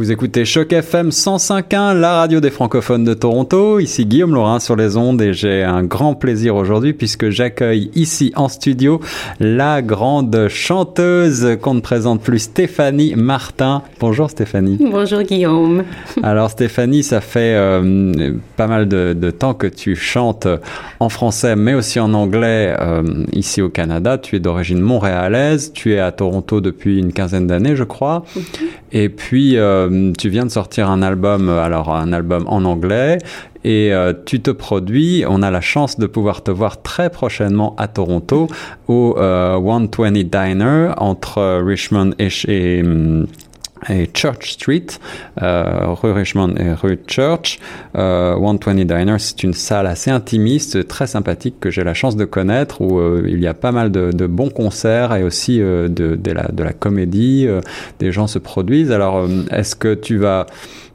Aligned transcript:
Vous 0.00 0.10
écoutez 0.10 0.46
Choc 0.46 0.72
FM 0.72 1.10
105.1, 1.10 1.92
la 1.92 2.20
radio 2.20 2.40
des 2.40 2.48
francophones 2.48 3.04
de 3.04 3.12
Toronto. 3.12 3.80
Ici 3.80 4.06
Guillaume 4.06 4.32
Laurin 4.32 4.58
sur 4.58 4.74
les 4.74 4.96
ondes 4.96 5.20
et 5.20 5.34
j'ai 5.34 5.62
un 5.62 5.82
grand 5.82 6.14
plaisir 6.14 6.56
aujourd'hui 6.56 6.94
puisque 6.94 7.28
j'accueille 7.28 7.90
ici 7.94 8.32
en 8.34 8.48
studio 8.48 9.02
la 9.40 9.82
grande 9.82 10.48
chanteuse 10.48 11.58
qu'on 11.60 11.74
ne 11.74 11.80
présente 11.80 12.22
plus, 12.22 12.38
Stéphanie 12.38 13.12
Martin. 13.14 13.82
Bonjour 14.00 14.30
Stéphanie. 14.30 14.78
Bonjour 14.80 15.20
Guillaume. 15.20 15.84
Alors 16.22 16.48
Stéphanie, 16.48 17.02
ça 17.02 17.20
fait 17.20 17.54
euh, 17.56 18.32
pas 18.56 18.68
mal 18.68 18.88
de, 18.88 19.30
temps 19.30 19.52
que 19.52 19.66
tu 19.66 19.96
chantes 19.96 20.48
en 20.98 21.10
français 21.10 21.56
mais 21.56 21.74
aussi 21.74 22.00
en 22.00 22.14
anglais 22.14 22.74
euh, 22.80 23.02
ici 23.34 23.60
au 23.60 23.68
Canada. 23.68 24.16
Tu 24.16 24.36
es 24.36 24.40
d'origine 24.40 24.80
montréalaise, 24.80 25.74
tu 25.74 25.92
es 25.92 25.98
à 25.98 26.10
Toronto 26.10 26.62
depuis 26.62 26.98
une 26.98 27.12
quinzaine 27.12 27.46
d'années 27.46 27.76
je 27.76 27.84
crois. 27.84 28.24
Et 28.92 29.10
puis... 29.10 29.58
Euh, 29.58 29.89
euh, 29.90 30.12
tu 30.18 30.28
viens 30.28 30.44
de 30.44 30.50
sortir 30.50 30.90
un 30.90 31.02
album, 31.02 31.48
euh, 31.48 31.62
alors 31.62 31.94
un 31.94 32.12
album 32.12 32.44
en 32.46 32.64
anglais, 32.64 33.18
et 33.64 33.92
euh, 33.92 34.12
tu 34.24 34.40
te 34.40 34.50
produis. 34.50 35.24
On 35.28 35.42
a 35.42 35.50
la 35.50 35.60
chance 35.60 35.98
de 35.98 36.06
pouvoir 36.06 36.42
te 36.42 36.50
voir 36.50 36.82
très 36.82 37.10
prochainement 37.10 37.74
à 37.76 37.88
Toronto 37.88 38.48
au 38.88 39.14
120 39.16 40.12
Diner 40.12 40.92
entre 40.96 41.60
Richmond 41.62 42.12
et, 42.18 42.82
hum, 42.82 43.26
et 43.88 44.08
Church 44.14 44.52
Street, 44.52 44.86
euh, 45.42 45.86
rue 45.88 46.12
Richmond 46.12 46.54
et 46.56 46.72
rue 46.72 46.98
Church. 47.06 47.58
Euh, 47.96 48.34
120 48.34 48.84
Diner, 48.84 49.16
c'est 49.18 49.42
une 49.42 49.54
salle 49.54 49.86
assez 49.86 50.10
intimiste, 50.10 50.86
très 50.86 51.06
sympathique 51.06 51.56
que 51.60 51.70
j'ai 51.70 51.84
la 51.84 51.94
chance 51.94 52.16
de 52.16 52.24
connaître, 52.24 52.80
où 52.80 52.98
euh, 52.98 53.24
il 53.26 53.40
y 53.40 53.46
a 53.46 53.54
pas 53.54 53.72
mal 53.72 53.90
de, 53.90 54.10
de, 54.12 54.26
bons 54.26 54.50
concerts 54.50 55.14
et 55.14 55.22
aussi 55.22 55.60
euh, 55.60 55.88
de, 55.88 56.16
de, 56.16 56.32
la, 56.32 56.48
de 56.48 56.62
la 56.62 56.72
comédie. 56.72 57.46
Euh, 57.46 57.60
des 57.98 58.12
gens 58.12 58.26
se 58.26 58.38
produisent. 58.38 58.92
Alors, 58.92 59.26
est-ce 59.50 59.74
que 59.74 59.94
tu 59.94 60.18
vas 60.18 60.46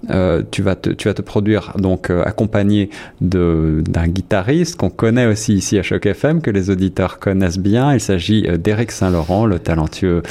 euh, 0.09 0.43
tu, 0.51 0.61
vas 0.61 0.75
te, 0.75 1.21
produire 1.21 1.73
donc 1.77 2.09
euh, 2.09 2.23
accompagné 2.23 2.89
d'un 3.21 4.07
guitariste 4.07 4.75
qu'on 4.75 4.89
connaît 4.89 5.25
aussi 5.25 5.53
ici 5.53 5.79
à 5.79 5.83
Choc 5.83 6.05
FM, 6.05 6.41
que 6.41 6.51
les 6.51 6.69
auditeurs 6.69 7.19
connaissent 7.19 7.59
bien. 7.59 7.93
Il 7.93 7.99
s'agit 7.99 8.45
euh, 8.47 8.57
d'Éric 8.57 8.91
Saint-Laurent, 8.91 9.45
le 9.45 9.59
talentueux 9.59 10.21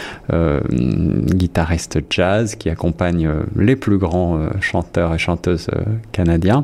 guitariste 0.71 1.98
jazz 2.11 2.55
qui 2.55 2.71
accompagne 2.71 3.29
les 3.56 3.77
plus 3.77 3.98
grands 3.98 4.39
chanteurs 4.61 5.15
et 5.15 5.19
chanteuses 5.19 5.69
canadiens. 6.12 6.62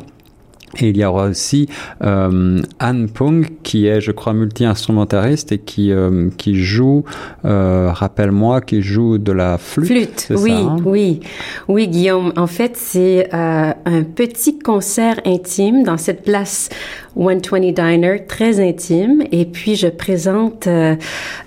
Et 0.79 0.91
il 0.91 0.97
y 0.97 1.05
aura 1.05 1.25
aussi 1.25 1.69
euh, 2.03 2.61
Anne 2.79 3.09
Pung, 3.09 3.47
qui 3.63 3.87
est, 3.87 4.01
je 4.01 4.13
crois, 4.13 4.33
multi-instrumentariste 4.35 5.53
et 5.53 5.59
qui, 5.59 5.91
euh, 5.93 6.31
qui 6.37 6.55
joue, 6.55 7.05
euh, 7.45 7.91
rappelle-moi, 7.93 8.61
qui 8.61 8.81
joue 8.81 9.19
de 9.19 9.33
la 9.33 9.59
flûte. 9.59 9.89
Flûte, 9.89 10.27
oui, 10.31 10.51
ça, 10.51 10.57
hein? 10.57 10.77
oui. 10.85 11.21
Oui, 11.67 11.89
Guillaume. 11.89 12.33
En 12.37 12.47
fait, 12.47 12.77
c'est 12.77 13.29
euh, 13.35 13.73
un 13.85 14.03
petit 14.03 14.59
concert 14.59 15.21
intime 15.25 15.83
dans 15.83 15.97
cette 15.97 16.23
place 16.23 16.69
120 17.17 17.73
Diner, 17.73 18.27
très 18.29 18.61
intime. 18.61 19.25
Et 19.33 19.45
puis, 19.45 19.75
je 19.75 19.89
présente 19.89 20.67
euh, 20.67 20.95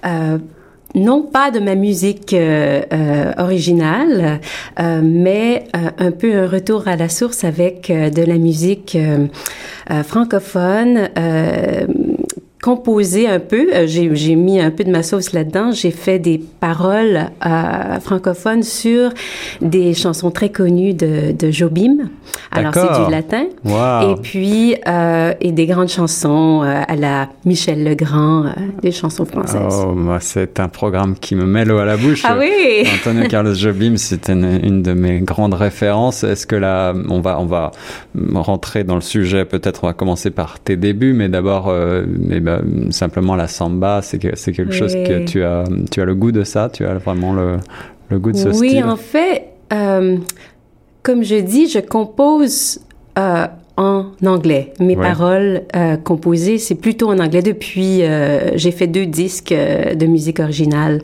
euh, 0.05 0.37
non 0.95 1.23
pas 1.23 1.51
de 1.51 1.59
ma 1.59 1.75
musique 1.75 2.33
euh, 2.33 2.81
euh, 2.93 3.31
originale, 3.37 4.39
euh, 4.79 5.01
mais 5.03 5.65
un 5.73 6.11
peu 6.11 6.33
un 6.35 6.47
retour 6.47 6.87
à 6.87 6.95
la 6.95 7.09
source 7.09 7.43
avec 7.43 7.91
de 7.91 8.21
la 8.23 8.37
musique 8.37 8.97
francophone 10.05 11.09
composé 12.63 13.27
un 13.27 13.39
peu. 13.39 13.67
Euh, 13.73 13.85
j'ai 13.87 14.35
mis 14.35 14.61
un 14.61 14.71
peu 14.71 14.85
de 14.85 14.89
ma 14.89 15.03
sauce 15.03 15.33
là-dedans. 15.33 15.71
J'ai 15.73 15.91
fait 15.91 16.17
des 16.17 16.41
paroles 16.61 17.25
euh, 17.45 17.99
francophones 17.99 18.63
sur 18.63 19.11
des 19.61 19.93
chansons 19.93 20.31
très 20.31 20.49
connues 20.49 20.93
de, 20.93 21.33
de 21.37 21.51
Jobim. 21.51 22.09
Alors, 22.51 22.73
c'est 22.73 23.03
du 23.05 23.11
latin. 23.11 23.45
Et 23.65 24.15
puis, 24.21 24.75
euh, 24.87 25.33
et 25.41 25.51
des 25.51 25.65
grandes 25.65 25.89
chansons 25.89 26.61
à 26.61 26.95
la 26.95 27.29
Michel 27.45 27.83
Legrand, 27.83 28.45
des 28.81 28.91
chansons 28.91 29.25
françaises. 29.25 29.85
Oh, 29.85 29.95
c'est 30.21 30.59
un 30.59 30.69
programme 30.69 31.15
qui 31.15 31.35
me 31.35 31.45
met 31.45 31.65
l'eau 31.65 31.79
à 31.79 31.85
la 31.85 31.97
bouche. 31.97 32.23
Ah 32.25 32.37
oui! 32.39 32.87
Antonio 32.95 33.27
Carlos 33.27 33.55
Jobim, 33.55 33.97
c'est 33.97 34.29
une, 34.29 34.59
une, 34.63 34.81
de 34.81 34.93
mes 34.93 35.19
grandes 35.19 35.53
références. 35.53 36.23
Est-ce 36.23 36.47
que 36.47 36.55
là, 36.55 36.93
on 37.09 37.19
va, 37.19 37.39
on 37.39 37.45
va 37.45 37.71
rentrer 38.33 38.83
dans 38.83 38.95
le 38.95 39.01
sujet, 39.01 39.45
peut-être 39.45 39.83
on 39.83 39.87
va 39.87 39.93
commencer 39.93 40.31
par 40.31 40.59
tes 40.59 40.75
débuts, 40.75 41.13
mais 41.13 41.27
d'abord, 41.27 41.67
euh, 41.69 42.03
eh 42.31 42.39
ben, 42.39 42.52
euh, 42.59 42.91
simplement 42.91 43.35
la 43.35 43.47
samba, 43.47 44.01
c'est 44.01 44.19
que, 44.19 44.35
c'est 44.35 44.51
quelque 44.51 44.73
chose 44.73 44.93
que 44.93 45.25
tu 45.25 45.43
as, 45.43 45.63
tu 45.91 46.01
as 46.01 46.05
le 46.05 46.15
goût 46.15 46.31
de 46.31 46.43
ça, 46.43 46.69
tu 46.71 46.85
as 46.85 46.95
vraiment 46.95 47.33
le, 47.33 47.57
le 48.09 48.19
goût 48.19 48.31
de 48.31 48.37
ce 48.37 48.49
oui, 48.49 48.69
style. 48.69 48.69
Oui, 48.69 48.83
en 48.83 48.95
fait, 48.95 49.49
euh, 49.71 50.17
comme 51.01 51.23
je 51.23 51.35
dis, 51.35 51.67
je 51.67 51.79
compose 51.79 52.79
euh, 53.17 53.47
en 53.75 54.05
anglais. 54.25 54.73
Mes 54.79 54.95
ouais. 54.95 55.01
paroles 55.01 55.63
euh, 55.75 55.97
composées, 55.97 56.57
c'est 56.57 56.75
plutôt 56.75 57.09
en 57.09 57.19
anglais. 57.19 57.41
Depuis, 57.41 58.03
euh, 58.03 58.55
j'ai 58.55 58.71
fait 58.71 58.87
deux 58.87 59.05
disques 59.05 59.51
euh, 59.51 59.95
de 59.95 60.05
musique 60.05 60.39
originale 60.39 61.01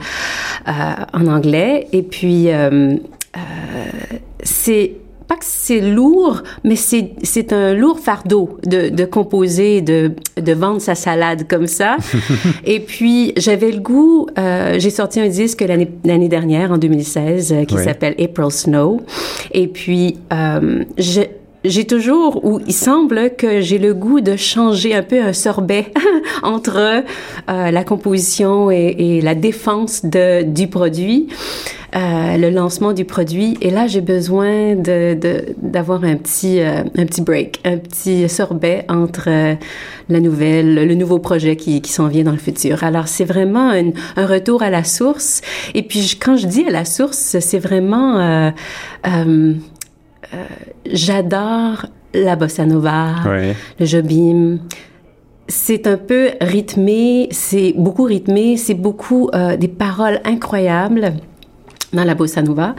en 0.65 1.25
anglais. 1.25 1.87
Et 1.93 2.03
puis, 2.03 2.47
c'est 4.43 4.91
pas 5.29 5.35
que 5.35 5.45
c'est 5.45 5.79
lourd, 5.79 6.41
mais 6.63 6.75
c'est, 6.75 7.11
c'est 7.21 7.53
un 7.53 7.75
lourd 7.75 7.99
fardeau 7.99 8.57
de, 8.65 8.89
de 8.89 9.05
composer, 9.05 9.81
de, 9.81 10.11
de 10.41 10.53
vendre 10.53 10.81
sa 10.81 10.95
salade 10.95 11.47
comme 11.47 11.67
ça. 11.67 11.97
et 12.65 12.79
puis, 12.79 13.33
j'avais 13.37 13.71
le 13.71 13.79
goût, 13.79 14.25
euh, 14.39 14.79
j'ai 14.79 14.89
sorti 14.89 15.19
un 15.21 15.27
disque 15.27 15.61
l'année, 15.61 15.91
l'année 16.03 16.29
dernière, 16.29 16.71
en 16.71 16.79
2016, 16.79 17.53
euh, 17.53 17.65
qui 17.65 17.75
oui. 17.75 17.83
s'appelle 17.83 18.15
April 18.19 18.49
Snow. 18.49 19.01
Et 19.51 19.67
puis, 19.67 20.17
euh, 20.33 20.83
je, 20.97 21.21
j'ai 21.65 21.85
toujours, 21.85 22.45
ou 22.45 22.61
il 22.67 22.73
semble 22.73 23.35
que 23.35 23.59
j'ai 23.59 23.79
le 23.79 23.93
goût 23.93 24.21
de 24.21 24.37
changer 24.37 24.95
un 24.95 25.03
peu 25.03 25.21
un 25.21 25.33
sorbet 25.33 25.91
entre 26.43 27.03
euh, 27.49 27.71
la 27.71 27.83
composition 27.83 28.71
et, 28.71 29.19
la 29.21 29.35
défense 29.35 30.05
de, 30.05 30.43
du 30.43 30.67
produit, 30.67 31.27
euh, 31.95 32.37
le 32.37 32.49
lancement 32.49 32.93
du 32.93 33.03
produit. 33.03 33.57
Et 33.61 33.71
là, 33.71 33.87
j'ai 33.87 33.99
besoin 33.99 34.75
de, 34.75 35.15
de, 35.15 35.47
d'avoir 35.61 36.05
un 36.05 36.15
petit, 36.15 36.61
euh, 36.61 36.83
un 36.97 37.05
petit 37.05 37.21
break, 37.21 37.59
un 37.65 37.77
petit 37.77 38.29
sorbet 38.29 38.85
entre 38.87 39.27
la 40.07 40.19
nouvelle, 40.21 40.75
le 40.75 40.95
nouveau 40.95 41.19
projet 41.19 41.57
qui, 41.57 41.81
qui 41.81 41.91
s'en 41.91 42.07
vient 42.07 42.23
dans 42.23 42.31
le 42.31 42.37
futur. 42.37 42.85
Alors, 42.85 43.09
c'est 43.09 43.25
vraiment 43.25 43.71
un, 43.71 44.25
retour 44.25 44.63
à 44.63 44.69
la 44.69 44.85
source. 44.85 45.41
Et 45.73 45.83
puis, 45.83 46.17
quand 46.21 46.37
je 46.37 46.47
dis 46.47 46.63
à 46.65 46.71
la 46.71 46.85
source, 46.85 47.37
c'est 47.39 47.59
vraiment 47.59 48.51
j'adore 50.85 51.85
la 52.13 52.35
bossa 52.35 52.65
nova, 52.65 53.15
le 53.79 53.85
jobim. 53.85 54.59
C'est 55.47 55.87
un 55.87 55.97
peu 55.97 56.29
rythmé, 56.41 57.27
c'est 57.31 57.73
beaucoup 57.75 58.03
rythmé, 58.03 58.55
c'est 58.55 58.75
beaucoup 58.75 59.31
euh, 59.33 59.57
des 59.57 59.67
paroles 59.67 60.21
incroyables 60.23 61.13
dans 61.91 62.03
la 62.03 62.13
bossa 62.13 62.43
nova. 62.43 62.75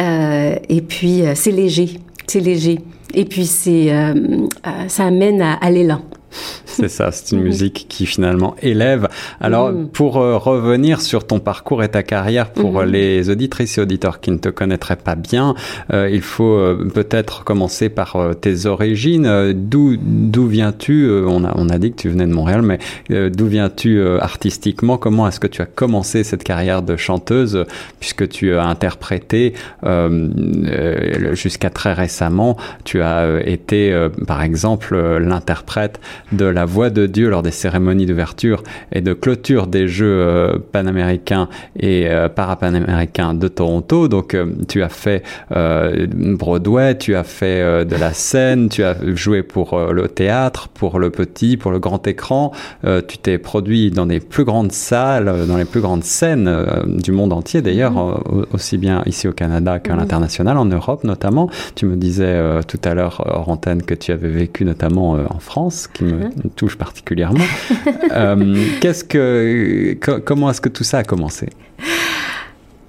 Euh, 0.00 0.54
et 0.68 0.80
puis 0.80 1.22
c'est 1.34 1.50
léger, 1.50 1.98
c'est 2.26 2.38
léger. 2.40 2.78
Et 3.14 3.24
puis 3.24 3.46
c'est 3.46 3.92
ça 4.88 5.04
amène 5.04 5.42
à, 5.42 5.54
à 5.54 5.70
l'élan. 5.70 6.02
C'est 6.64 6.88
ça, 6.88 7.10
c'est 7.12 7.34
une 7.34 7.42
musique 7.42 7.86
qui 7.88 8.06
finalement 8.06 8.56
élève. 8.62 9.08
Alors, 9.40 9.72
mmh. 9.72 9.88
pour 9.88 10.16
euh, 10.16 10.36
revenir 10.36 11.00
sur 11.00 11.26
ton 11.26 11.40
parcours 11.40 11.82
et 11.82 11.88
ta 11.88 12.02
carrière, 12.02 12.50
pour 12.50 12.82
mmh. 12.82 12.84
les 12.84 13.30
auditrices 13.30 13.78
et 13.78 13.80
auditeurs 13.80 14.20
qui 14.20 14.30
ne 14.30 14.38
te 14.38 14.48
connaîtraient 14.48 14.96
pas 14.96 15.14
bien, 15.14 15.54
euh, 15.92 16.08
il 16.10 16.22
faut 16.22 16.54
euh, 16.54 16.88
peut-être 16.92 17.44
commencer 17.44 17.88
par 17.88 18.16
euh, 18.16 18.34
tes 18.34 18.66
origines. 18.66 19.52
D'où 19.54 19.96
d'où 20.00 20.46
viens-tu 20.46 21.08
on, 21.26 21.44
a, 21.44 21.52
on 21.56 21.68
a 21.68 21.78
dit 21.78 21.92
que 21.92 21.96
tu 22.02 22.08
venais 22.08 22.26
de 22.26 22.32
Montréal, 22.32 22.62
mais 22.62 22.78
d'où 23.30 23.46
viens-tu 23.46 24.02
artistiquement? 24.20 24.96
Comment 24.96 25.28
est-ce 25.28 25.40
que 25.40 25.46
tu 25.46 25.62
as 25.62 25.66
commencé 25.66 26.24
cette 26.24 26.44
carrière 26.44 26.82
de 26.82 26.96
chanteuse, 26.96 27.64
puisque 28.00 28.28
tu 28.28 28.54
as 28.54 28.64
interprété 28.64 29.54
jusqu'à 31.32 31.70
très 31.70 31.92
récemment, 31.92 32.56
tu 32.84 33.02
as 33.02 33.40
été, 33.44 34.08
par 34.26 34.42
exemple, 34.42 34.96
l'interprète 35.18 36.00
de 36.36 36.44
la 36.44 36.64
voix 36.64 36.90
de 36.90 37.06
Dieu 37.06 37.28
lors 37.30 37.42
des 37.42 37.50
cérémonies 37.50 38.06
d'ouverture 38.06 38.62
et 38.92 39.00
de 39.00 39.12
clôture 39.12 39.66
des 39.66 39.88
Jeux 39.88 40.06
euh, 40.06 40.58
panaméricains 40.72 41.48
et 41.78 42.08
euh, 42.08 42.28
parapanaméricains 42.28 43.34
de 43.34 43.48
Toronto. 43.48 44.08
Donc, 44.08 44.34
euh, 44.34 44.46
tu 44.68 44.82
as 44.82 44.88
fait 44.88 45.22
Broadway, 45.50 46.98
tu 46.98 47.14
as 47.14 47.24
fait 47.24 47.84
de 47.84 47.96
la 47.96 48.12
scène, 48.12 48.68
tu 48.68 48.82
as 48.82 48.96
joué 49.14 49.42
pour 49.42 49.78
le 49.78 50.08
théâtre, 50.08 50.68
pour 50.68 50.98
le 50.98 51.10
petit, 51.10 51.56
pour 51.56 51.70
le 51.70 51.78
grand 51.78 52.06
écran. 52.06 52.52
tu 52.82 53.18
t'es 53.18 53.38
produit 53.38 53.90
dans 53.90 54.06
des 54.06 54.20
plus 54.20 54.44
grandes 54.44 54.72
salles, 54.72 55.46
dans 55.46 55.56
les 55.56 55.64
plus 55.64 55.80
grandes 55.80 56.04
scènes 56.04 56.50
du 56.86 57.12
monde 57.12 57.32
entier 57.32 57.62
d'ailleurs, 57.62 57.92
mmh. 57.92 58.46
aussi 58.52 58.78
bien 58.78 59.02
ici 59.06 59.28
au 59.28 59.32
Canada 59.32 59.78
qu'à 59.78 59.94
mmh. 59.94 59.98
l'international, 59.98 60.58
en 60.58 60.66
Europe 60.66 61.04
notamment. 61.04 61.48
Tu 61.74 61.86
me 61.86 61.96
disais 61.96 62.40
tout 62.66 62.80
à 62.84 62.94
l'heure 62.94 63.22
hors 63.26 63.48
antenne 63.48 63.82
que 63.82 63.94
tu 63.94 64.12
avais 64.12 64.28
vécu 64.28 64.64
notamment 64.64 65.12
en 65.12 65.38
France, 65.38 65.88
qui 65.88 66.04
me 66.04 66.23
mmh. 66.28 66.50
touche 66.56 66.76
particulièrement. 66.76 67.44
euh, 68.12 68.56
qu'est-ce 68.80 69.04
que, 69.04 69.96
co 70.00 70.20
comment 70.24 70.50
est-ce 70.50 70.60
que 70.60 70.68
tout 70.68 70.84
ça 70.84 70.98
a 70.98 71.04
commencé? 71.04 71.48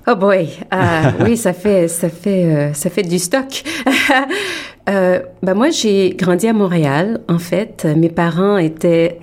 Oh 0.08 0.16
boy, 0.16 0.50
euh, 0.72 1.12
oui, 1.26 1.36
ça 1.36 1.52
fait, 1.54 1.88
ça 1.88 2.10
fait, 2.10 2.46
euh, 2.46 2.74
ça 2.74 2.92
fait 2.92 3.02
du 3.02 3.18
stock. 3.18 3.64
euh, 4.90 5.20
ben 5.42 5.56
moi, 5.56 5.72
j'ai 5.72 6.12
grandi 6.12 6.48
à 6.48 6.54
Montréal. 6.54 7.22
En 7.28 7.40
fait, 7.40 7.88
mes 7.98 8.10
parents 8.10 8.58
étaient 8.58 9.18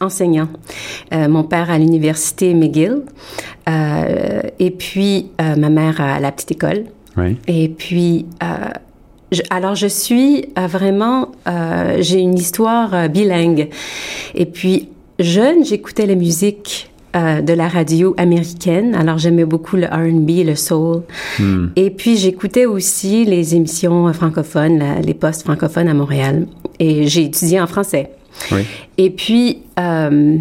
enseignants. 0.00 0.48
Mon 1.12 1.44
père 1.44 1.70
à 1.70 1.78
l'université 1.78 2.52
McGill, 2.54 3.02
et 3.66 4.70
puis 4.70 5.30
ma 5.38 5.70
mère 5.70 6.00
à 6.00 6.20
la 6.20 6.32
petite 6.32 6.52
école. 6.52 6.84
Oui. 7.16 7.38
Et 7.46 7.68
puis, 7.68 8.26
je, 9.32 9.42
alors 9.50 9.74
je 9.74 9.86
suis 9.86 10.46
vraiment, 10.56 11.28
j'ai 12.00 12.18
une 12.20 12.38
histoire 12.38 13.08
bilingue. 13.08 13.68
Et 14.34 14.46
puis 14.46 14.88
jeune, 15.18 15.64
j'écoutais 15.64 16.06
la 16.06 16.14
musique 16.14 16.90
euh, 17.16 17.40
de 17.40 17.52
la 17.52 17.68
radio 17.68 18.14
américaine. 18.18 18.94
Alors 18.94 19.18
j'aimais 19.18 19.44
beaucoup 19.44 19.76
le 19.76 19.86
R&B, 19.86 20.46
le 20.46 20.54
soul. 20.54 21.02
Hmm. 21.38 21.66
Et 21.76 21.90
puis 21.90 22.16
j'écoutais 22.16 22.66
aussi 22.66 23.24
les 23.24 23.54
émissions 23.56 24.12
francophones, 24.12 24.78
la- 24.78 25.00
les 25.00 25.14
postes 25.14 25.42
francophones 25.42 25.88
à 25.88 25.94
Montréal. 25.94 26.46
Et 26.78 27.06
j'ai 27.08 27.24
étudié 27.24 27.60
en 27.60 27.66
français. 27.66 28.10
Oui. 28.52 28.60
Et 28.96 29.10
puis 29.10 29.58
euh, 29.78 30.36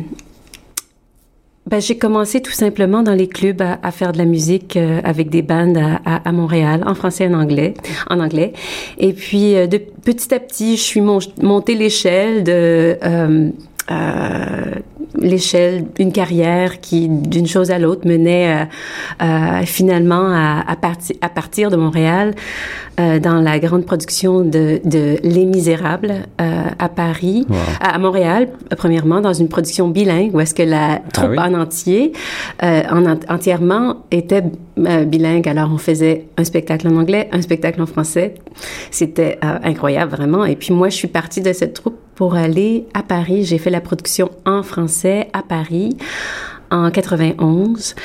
ben, 1.70 1.80
j'ai 1.80 1.98
commencé 1.98 2.42
tout 2.42 2.52
simplement 2.52 3.04
dans 3.04 3.14
les 3.14 3.28
clubs 3.28 3.62
à, 3.62 3.92
faire 3.92 4.12
de 4.12 4.18
la 4.18 4.26
musique 4.26 4.76
euh, 4.76 5.02
avec 5.04 5.30
des 5.30 5.44
bandes 5.44 5.78
à, 6.06 6.32
Montréal, 6.32 6.84
en 6.86 6.96
français 6.96 7.26
et 7.26 7.28
en 7.28 7.34
anglais. 7.40 7.76
En 8.10 8.20
anglais. 8.20 8.54
Et 8.98 9.14
puis 9.14 9.56
euh, 9.56 9.68
petit 10.04 10.34
à 10.34 10.40
petit, 10.40 10.78
je 10.78 10.82
suis 10.82 11.02
mon- 11.02 11.20
montée 11.42 11.76
l'échelle 11.76 12.44
de 12.44 12.98
euh, 13.04 13.50
euh, 13.92 14.76
l'échelle 15.18 15.86
d'une 15.96 16.12
carrière 16.12 16.82
qui, 16.82 17.08
d'une 17.10 17.48
chose 17.48 17.72
à 17.72 17.80
l'autre, 17.80 18.08
menait 18.08 18.66
euh, 19.22 19.26
euh, 19.26 19.62
finalement 19.66 20.28
à, 20.32 20.64
à, 20.68 20.76
parti- 20.76 21.18
à 21.22 21.30
partir 21.30 21.72
de 21.72 21.76
Montréal 21.78 22.36
euh, 23.00 23.20
dans 23.20 23.42
la 23.42 23.60
grande 23.60 23.86
production 23.86 24.42
de, 24.42 24.82
de 24.86 25.18
Les 25.24 25.46
Misérables 25.46 26.14
à 26.38 26.90
Paris, 26.90 27.46
Wow. 27.50 27.56
à, 27.82 27.98
Montréal, 27.98 28.50
premièrement, 28.78 29.22
dans 29.22 29.34
une 29.34 29.48
production 29.50 29.88
bilingue 29.88 30.34
où 30.34 30.40
est-ce 30.40 30.54
que 30.54 30.64
la 30.64 31.02
troupe 31.14 31.32
oui? 31.32 31.38
en 31.40 31.54
entier, 31.54 32.14
en, 32.62 33.06
en- 33.06 33.20
entièrement, 33.30 33.98
était 34.12 34.44
bilingue. 34.78 35.48
Alors, 35.48 35.70
on 35.74 35.78
faisait 35.78 36.26
un 36.38 36.44
spectacle 36.44 36.88
en 36.88 36.96
anglais, 36.98 37.30
un 37.32 37.42
spectacle 37.42 37.82
en 37.82 37.86
français. 37.86 38.36
C'était 38.92 39.38
euh, 39.44 39.58
incroyable, 39.64 40.12
vraiment. 40.12 40.46
Et 40.46 40.56
puis, 40.56 40.74
moi, 40.74 40.90
je 40.90 40.96
suis 40.96 41.08
partie 41.08 41.42
de 41.42 41.52
cette 41.54 41.74
troupe 41.74 41.98
pour 42.20 42.36
aller 42.36 42.86
à 42.94 43.02
Paris. 43.02 43.46
J'ai 43.46 43.58
fait 43.58 43.70
la 43.70 43.80
production 43.80 44.30
en 44.46 44.62
français 44.62 45.30
à 45.32 45.42
Paris 45.42 45.96
en 46.72 46.90
91 46.92 47.96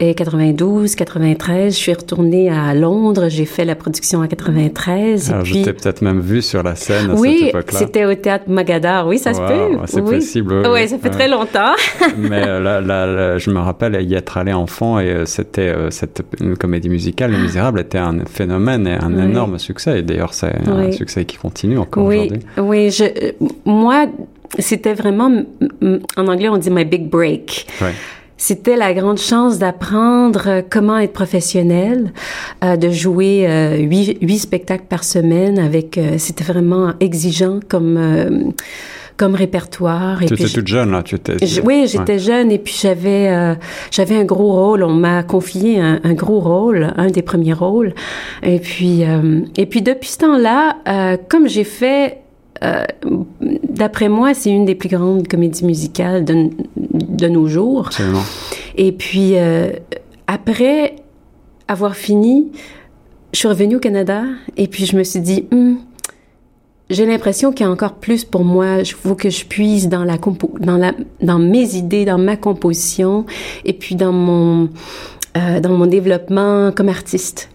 et 0.00 0.14
92, 0.14 0.94
93. 0.94 1.72
Je 1.74 1.78
suis 1.78 1.92
retournée 1.92 2.50
à 2.50 2.74
Londres. 2.74 3.28
J'ai 3.28 3.44
fait 3.44 3.64
la 3.64 3.74
production 3.74 4.20
en 4.20 4.26
93. 4.26 5.30
Alors, 5.30 5.42
et 5.42 5.44
je 5.44 5.52
puis, 5.52 5.62
t'ai 5.62 5.72
peut-être 5.72 6.02
même 6.02 6.20
vu 6.20 6.42
sur 6.42 6.62
la 6.62 6.74
scène 6.74 7.10
à 7.10 7.16
cette 7.16 7.20
oui, 7.20 7.46
époque-là. 7.48 7.78
c'était 7.78 8.04
au 8.04 8.14
théâtre 8.14 8.44
Magadar. 8.48 9.06
Oui, 9.06 9.18
ça 9.18 9.34
se 9.34 9.40
peut. 9.40 9.78
c'est 9.86 10.00
oui. 10.00 10.16
possible, 10.16 10.52
oui, 10.54 10.60
Oui, 10.64 10.70
oui. 10.82 10.88
ça 10.88 10.98
fait 10.98 11.10
très 11.10 11.28
longtemps. 11.28 11.74
Mais 12.18 12.46
euh, 12.46 12.60
là, 12.60 12.80
là, 12.80 13.06
là, 13.06 13.38
je 13.38 13.50
me 13.50 13.58
rappelle 13.60 14.00
y 14.02 14.14
être 14.14 14.36
allé 14.36 14.52
enfant 14.52 14.98
et 14.98 15.08
euh, 15.10 15.24
c'était 15.26 15.68
euh, 15.68 15.90
cette 15.90 16.22
une 16.40 16.56
comédie 16.56 16.88
musicale, 16.88 17.32
Les 17.32 17.38
Misérables, 17.38 17.80
était 17.80 17.98
un 17.98 18.24
phénomène 18.26 18.86
et 18.86 18.94
un 18.94 19.12
Oui. 19.14 19.22
énorme 19.24 19.58
succès. 19.58 20.00
Et 20.00 20.02
d'ailleurs, 20.02 20.34
c'est 20.34 20.52
un 20.66 20.86
Oui. 20.86 20.92
succès 20.92 21.24
qui 21.24 21.36
continue 21.36 21.78
encore 21.78 22.04
oui, 22.04 22.16
aujourd'hui. 22.16 22.40
oui. 22.58 22.90
Je, 22.90 23.04
moi, 23.64 24.06
c'était 24.58 24.94
vraiment, 24.94 25.30
en 26.16 26.26
anglais, 26.28 26.48
on 26.48 26.56
dit 26.58 26.70
my 26.70 26.84
big 26.84 27.08
break. 27.08 27.66
Ouais. 27.80 27.92
C'était 28.40 28.76
la 28.76 28.94
grande 28.94 29.18
chance 29.18 29.58
d'apprendre 29.58 30.44
euh, 30.46 30.62
comment 30.68 30.96
être 30.98 31.12
professionnel, 31.12 32.12
euh, 32.62 32.76
de 32.76 32.88
jouer 32.90 33.46
euh, 33.48 33.76
huit, 33.78 34.16
huit 34.22 34.38
spectacles 34.38 34.84
par 34.88 35.02
semaine 35.02 35.58
avec. 35.58 35.98
euh, 35.98 36.14
c'était 36.18 36.44
vraiment 36.44 36.92
exigeant 37.00 37.58
comme 37.68 38.52
comme 39.16 39.34
répertoire. 39.34 40.18
Tu 40.20 40.32
étais 40.34 40.46
je- 40.46 40.54
toute 40.54 40.68
jeune 40.68 40.92
là, 40.92 41.02
tu 41.02 41.16
étais. 41.16 41.44
je- 41.44 41.60
oui, 41.62 41.86
j'étais 41.88 42.20
jeune 42.20 42.52
et 42.52 42.58
puis 42.60 42.76
j'avais 42.80 43.28
euh, 43.28 43.54
j'avais 43.90 44.14
un 44.14 44.24
gros 44.24 44.52
rôle. 44.52 44.84
On 44.84 44.94
m'a 44.94 45.24
confié 45.24 45.80
un, 45.80 45.98
un 46.04 46.14
gros 46.14 46.38
rôle, 46.38 46.92
un 46.96 47.08
des 47.08 47.22
premiers 47.22 47.54
rôles. 47.54 47.92
Et 48.44 48.60
puis 48.60 49.02
euh, 49.04 49.40
et 49.56 49.66
puis 49.66 49.82
depuis 49.82 50.10
ce 50.10 50.18
temps-là, 50.18 50.76
euh, 50.86 51.16
comme 51.28 51.48
j'ai 51.48 51.64
fait, 51.64 52.18
euh, 52.62 52.84
d'après 53.68 54.08
moi, 54.08 54.34
c'est 54.34 54.50
une 54.50 54.64
des 54.64 54.74
plus 54.74 54.88
grandes 54.88 55.28
comédies 55.28 55.64
musicales 55.64 56.24
de, 56.24 56.50
de 56.76 57.28
nos 57.28 57.46
jours. 57.46 57.86
Absolument. 57.86 58.22
Et 58.76 58.92
puis 58.92 59.32
euh, 59.36 59.70
après 60.26 60.96
avoir 61.68 61.96
fini, 61.96 62.52
je 63.32 63.38
suis 63.38 63.48
revenue 63.48 63.76
au 63.76 63.80
Canada 63.80 64.22
et 64.56 64.68
puis 64.68 64.86
je 64.86 64.96
me 64.96 65.04
suis 65.04 65.20
dit. 65.20 65.46
Hum, 65.52 65.78
j'ai 66.90 67.04
l'impression 67.04 67.52
qu'il 67.52 67.66
y 67.66 67.68
a 67.68 67.70
encore 67.70 67.96
plus 67.96 68.24
pour 68.24 68.44
moi. 68.44 68.78
Il 68.78 68.86
faut 68.86 69.14
que 69.14 69.28
je 69.28 69.44
puise 69.44 69.88
dans 69.88 70.04
la 70.04 70.16
compo 70.16 70.54
dans 70.58 70.78
la 70.78 70.92
dans 71.20 71.38
mes 71.38 71.74
idées, 71.76 72.06
dans 72.06 72.16
ma 72.16 72.36
composition, 72.36 73.26
et 73.66 73.74
puis 73.74 73.94
dans 73.94 74.12
mon 74.12 74.70
euh, 75.36 75.60
dans 75.60 75.76
mon 75.76 75.86
développement 75.86 76.72
comme 76.72 76.88
artiste. 76.88 77.50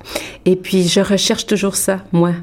Et 0.45 0.55
puis 0.55 0.87
je 0.87 0.99
recherche 0.99 1.47
toujours 1.47 1.75
ça, 1.75 2.03
moi, 2.11 2.33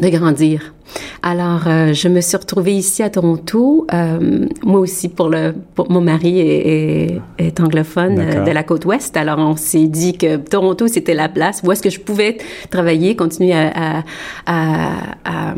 de 0.00 0.08
grandir. 0.08 0.74
Alors, 1.22 1.66
euh, 1.66 1.92
je 1.92 2.08
me 2.08 2.20
suis 2.20 2.36
retrouvée 2.36 2.76
ici 2.76 3.02
à 3.02 3.10
Toronto. 3.10 3.86
Euh, 3.92 4.46
moi 4.62 4.80
aussi, 4.80 5.08
pour 5.08 5.28
le, 5.28 5.54
pour, 5.74 5.90
mon 5.90 6.00
mari 6.00 6.40
est, 6.40 6.68
est, 6.68 7.20
est 7.38 7.60
anglophone 7.60 8.18
euh, 8.18 8.44
de 8.44 8.50
la 8.50 8.62
côte 8.62 8.84
ouest. 8.86 9.16
Alors, 9.16 9.38
on 9.38 9.56
s'est 9.56 9.88
dit 9.88 10.16
que 10.16 10.36
Toronto, 10.36 10.86
c'était 10.86 11.14
la 11.14 11.28
place 11.28 11.60
où 11.64 11.72
est-ce 11.72 11.82
que 11.82 11.90
je 11.90 12.00
pouvais 12.00 12.38
travailler, 12.70 13.16
continuer 13.16 13.52
à, 13.52 13.72
à, 13.74 14.02
à, 14.46 14.92
à, 15.24 15.54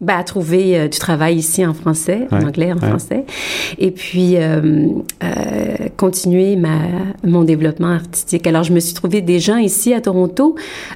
ben, 0.00 0.16
à 0.16 0.22
trouver 0.22 0.78
euh, 0.78 0.88
du 0.88 0.98
travail 0.98 1.36
ici 1.36 1.66
en 1.66 1.74
français, 1.74 2.28
en 2.30 2.40
anglais, 2.42 2.72
en 2.72 2.76
ouais. 2.78 2.88
français, 2.88 3.24
et 3.78 3.90
puis 3.90 4.36
euh, 4.36 4.90
euh, 5.24 5.88
continuer 5.96 6.54
ma, 6.54 6.78
mon 7.24 7.42
développement 7.42 7.88
artistique. 7.88 8.46
Alors, 8.46 8.62
je 8.62 8.72
me 8.72 8.78
suis 8.78 8.94
trouvé 8.94 9.20
des 9.20 9.40
gens 9.40 9.56
ici 9.56 9.92
à 9.92 10.00
Toronto 10.00 10.54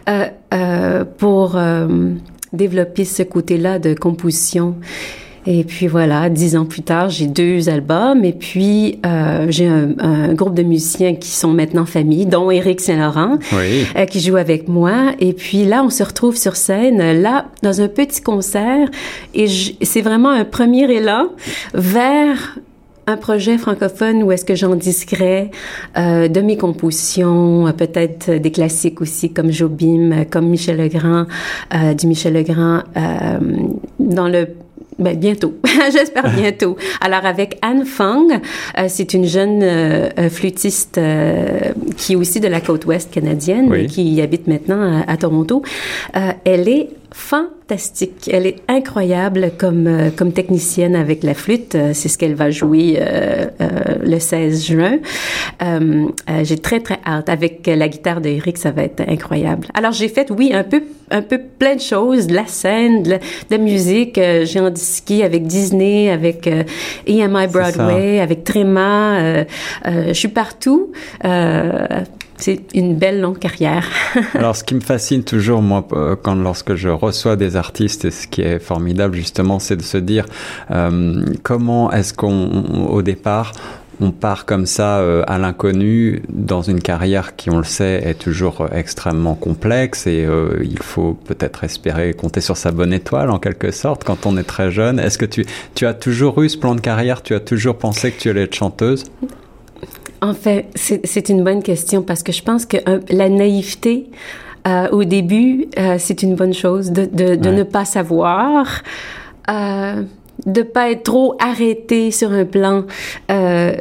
euh, 0.09 0.27
euh, 0.55 1.05
pour 1.19 1.57
euh, 1.57 2.15
développer 2.53 3.05
ce 3.05 3.23
côté-là 3.23 3.79
de 3.79 3.95
composition. 3.95 4.77
Et 5.45 5.65
puis 5.65 5.89
voilà, 5.89 6.29
dix 6.29 6.55
ans 6.55 6.65
plus 6.67 6.83
tard, 6.83 7.11
j'ai 7.11 7.27
deux 7.27 7.69
albums 7.69 8.25
et 8.25 8.33
puis 8.33 9.01
euh, 9.05 9.47
j'ai 9.51 9.67
un, 9.67 9.89
un 9.99 10.35
groupe 10.35 10.55
de 10.55 10.63
musiciens 10.63 11.17
qui 11.17 11.31
sont 11.31 11.49
maintenant 11.53 11.85
famille, 11.85 12.27
dont 12.27 12.53
Éric 12.53 12.81
Saint-Laurent, 12.81 13.39
Oui. 13.53 13.85
euh, 13.97 14.05
qui 14.07 14.21
joue 14.21 14.37
avec 14.37 14.69
moi. 14.69 15.15
Et 15.19 15.33
puis 15.33 15.65
là, 15.65 15.83
on 15.83 15.91
se 15.91 16.05
retrouve 16.05 16.37
sur 16.37 16.55
scène, 16.55 17.21
là, 17.21 17.47
dans 17.65 17.81
un 17.81 17.89
petit 17.89 18.21
concert. 18.23 18.89
Et 19.35 19.47
c'est 19.83 20.01
vraiment 20.03 20.31
un 20.31 20.45
premier 20.45 20.89
élan 20.89 21.27
vers 21.75 22.57
un 23.07 23.17
projet 23.17 23.59
francophone 23.59 24.23
où 24.23 24.31
est-ce 24.33 24.45
que 24.45 24.55
j'en 24.55 24.75
discret 24.77 25.51
euh, 25.99 26.29
de 26.29 26.41
mes 26.41 26.57
compositions, 26.57 27.67
euh, 27.67 27.73
peut-être 27.73 28.31
des 28.31 28.51
classiques 28.53 29.01
aussi 29.01 29.33
comme 29.33 29.51
Jobim, 29.51 30.13
euh, 30.13 30.25
comme 30.29 30.47
Michel 30.49 30.77
Legrand, 30.77 31.27
euh, 31.75 31.95
du 31.95 32.07
Michel 32.07 32.35
Legrand, 32.35 32.83
euh, 32.97 33.39
dans 33.99 34.29
le 34.29 34.49
ben, 34.99 35.17
bientôt, 35.19 35.55
j'espère 35.93 36.31
bientôt. 36.33 36.77
Alors 37.01 37.25
avec 37.25 37.59
Anne 37.63 37.85
Fong, 37.87 38.29
euh, 38.79 38.85
c'est 38.89 39.15
une 39.15 39.25
jeune 39.25 39.61
euh, 39.63 40.29
flûtiste 40.31 40.99
euh, 40.99 41.73
qui 41.97 42.13
est 42.13 42.17
aussi 42.17 42.41
de 42.41 42.47
la 42.47 42.61
côte 42.61 42.85
ouest 42.87 43.11
canadienne 43.11 43.69
Oui. 43.71 43.87
qui 43.87 44.21
habite 44.21 44.47
maintenant 44.47 45.03
à, 45.07 45.11
à 45.11 45.17
Toronto. 45.17 45.63
Elle 46.45 46.69
est 46.69 46.89
fantastique. 47.15 48.29
Elle 48.33 48.47
est 48.47 48.57
incroyable 48.69 49.53
comme, 49.59 49.87
euh, 49.87 50.11
comme 50.11 50.33
technicienne 50.33 50.97
avec 50.97 51.23
la 51.23 51.35
flûte. 51.35 51.75
Euh, 51.75 51.91
c'est 51.95 52.09
ce 52.09 52.19
qu'elle 52.19 52.35
va 52.35 52.51
jouer 52.51 52.99
euh, 53.01 53.47
euh, 53.61 53.69
le 54.03 54.19
16 54.19 54.67
juin. 54.67 54.99
Euh, 55.63 56.07
euh, 56.29 56.45
j'ai 56.45 56.59
très, 56.59 56.81
très 56.81 56.99
hâte. 57.07 57.29
Avec 57.29 57.67
la 57.67 57.89
guitare 57.89 58.21
de 58.21 58.29
Eric, 58.29 58.59
ça 58.59 58.71
va 58.71 58.83
être 58.83 59.03
incroyable. 59.09 59.69
Alors, 59.75 59.93
j'ai 59.93 60.09
fait, 60.09 60.31
oui, 60.31 60.53
un 60.53 60.65
peu, 60.65 60.83
un 61.11 61.23
peu 61.23 61.41
plein 61.59 61.77
de 61.77 61.81
choses, 61.81 62.27
de 62.27 62.35
la 62.35 62.47
scène, 62.47 63.03
de 63.03 63.11
la, 63.11 63.19
de 63.19 63.23
la 63.51 63.59
musique. 63.59 64.19
J'ai 64.45 64.61
en 64.61 64.71
disqué 64.71 65.25
avec 65.25 65.47
Disney, 65.47 66.11
avec 66.11 66.49
EMI 67.07 67.47
Broadway, 67.47 68.21
avec 68.21 68.45
Tréma. 68.45 69.45
Je 69.85 70.13
suis 70.13 70.29
partout. 70.29 70.93
C'est 72.43 72.75
une 72.75 72.97
belle 72.97 73.21
longue 73.21 73.39
carrière. 73.39 73.87
Alors, 74.35 74.57
ce 74.57 74.65
qui 74.65 74.75
me 74.75 74.81
fascine 74.81 75.23
toujours, 75.23 75.63
moi, 75.63 75.87
euh, 75.93 76.17
quand 76.21 76.35
lorsque 76.35 76.75
je 76.75 76.89
reçois 76.89 77.37
des 77.37 77.55
artistes, 77.55 78.05
et 78.05 78.11
ce 78.11 78.27
qui 78.27 78.41
est 78.41 78.59
formidable 78.59 79.15
justement, 79.15 79.61
c'est 79.61 79.77
de 79.77 79.83
se 79.83 79.97
dire 79.97 80.27
euh, 80.73 81.25
comment 81.45 81.93
est-ce 81.93 82.13
qu'on, 82.13 82.89
au 82.91 83.01
départ, 83.03 83.53
on 84.01 84.11
part 84.11 84.45
comme 84.45 84.67
ça 84.67 84.99
euh, 84.99 85.23
à 85.29 85.39
l'inconnu 85.39 86.25
dans 86.31 86.63
une 86.63 86.81
carrière 86.81 87.37
qui, 87.37 87.49
on 87.49 87.59
le 87.59 87.65
sait, 87.65 88.03
est 88.05 88.19
toujours 88.19 88.67
extrêmement 88.73 89.37
complexe 89.37 90.09
et 90.09 90.27
il 90.65 90.83
faut 90.83 91.15
peut-être 91.15 91.63
espérer 91.63 92.13
compter 92.13 92.41
sur 92.41 92.57
sa 92.57 92.73
bonne 92.73 92.93
étoile 92.93 93.31
en 93.31 93.39
quelque 93.39 93.71
sorte 93.71 94.03
quand 94.03 94.27
on 94.27 94.37
est 94.37 94.43
très 94.43 94.73
jeune. 94.73 94.99
Est-ce 94.99 95.17
que 95.17 95.27
tu, 95.27 95.47
tu 95.77 95.87
as 95.87 95.95
toujours 95.95 96.43
eu 96.43 96.49
ce 96.49 96.59
plan 96.59 96.75
de 96.75 96.81
carrière? 96.81 97.23
Tu 97.23 97.37
as 97.37 97.41
toujours 97.41 97.77
pensé 97.79 98.11
que 98.11 98.21
tu 98.21 98.31
allais 98.31 98.43
être 98.43 98.57
chanteuse? 98.57 99.05
En 100.23 100.35
fait, 100.35 100.67
c'est 100.77 101.29
une 101.29 101.43
bonne 101.43 101.65
question 101.65 102.01
parce 102.01 102.23
que 102.23 102.31
je 102.31 102.45
pense 102.45 102.65
que 102.65 102.77
la 103.13 103.29
naïveté 103.29 104.07
euh, 104.69 104.89
au 104.91 105.03
début, 105.03 105.67
euh, 105.77 105.97
c'est 105.99 106.23
une 106.23 106.37
bonne 106.37 106.55
chose 106.55 106.93
de, 106.93 107.07
de, 107.07 107.35
de 107.35 107.51
ne 107.51 107.65
pas 107.65 107.85
savoir, 107.85 108.83
euh, 109.51 110.03
de 110.47 110.63
pas 110.63 110.93
être 110.93 111.03
trop 111.03 111.35
arrêté 111.41 112.13
sur 112.13 112.31
un 112.31 112.45
plan. 112.45 112.85
Euh, 113.33 113.75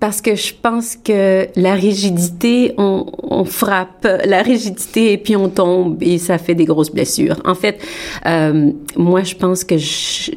parce 0.00 0.20
que 0.20 0.34
je 0.34 0.52
pense 0.60 0.96
que 0.96 1.46
la 1.54 1.74
rigidité, 1.74 2.74
on, 2.76 3.06
on, 3.22 3.44
frappe 3.44 4.06
la 4.24 4.42
rigidité 4.42 5.12
et 5.12 5.18
puis 5.18 5.36
on 5.36 5.48
tombe 5.48 6.02
et 6.02 6.18
ça 6.18 6.36
fait 6.38 6.56
des 6.56 6.64
grosses 6.64 6.90
blessures. 6.90 7.40
En 7.44 7.54
fait, 7.54 7.80
euh, 8.26 8.72
moi, 8.96 9.22
je 9.22 9.36
pense 9.36 9.62
que 9.62 9.78
je, 9.78 10.32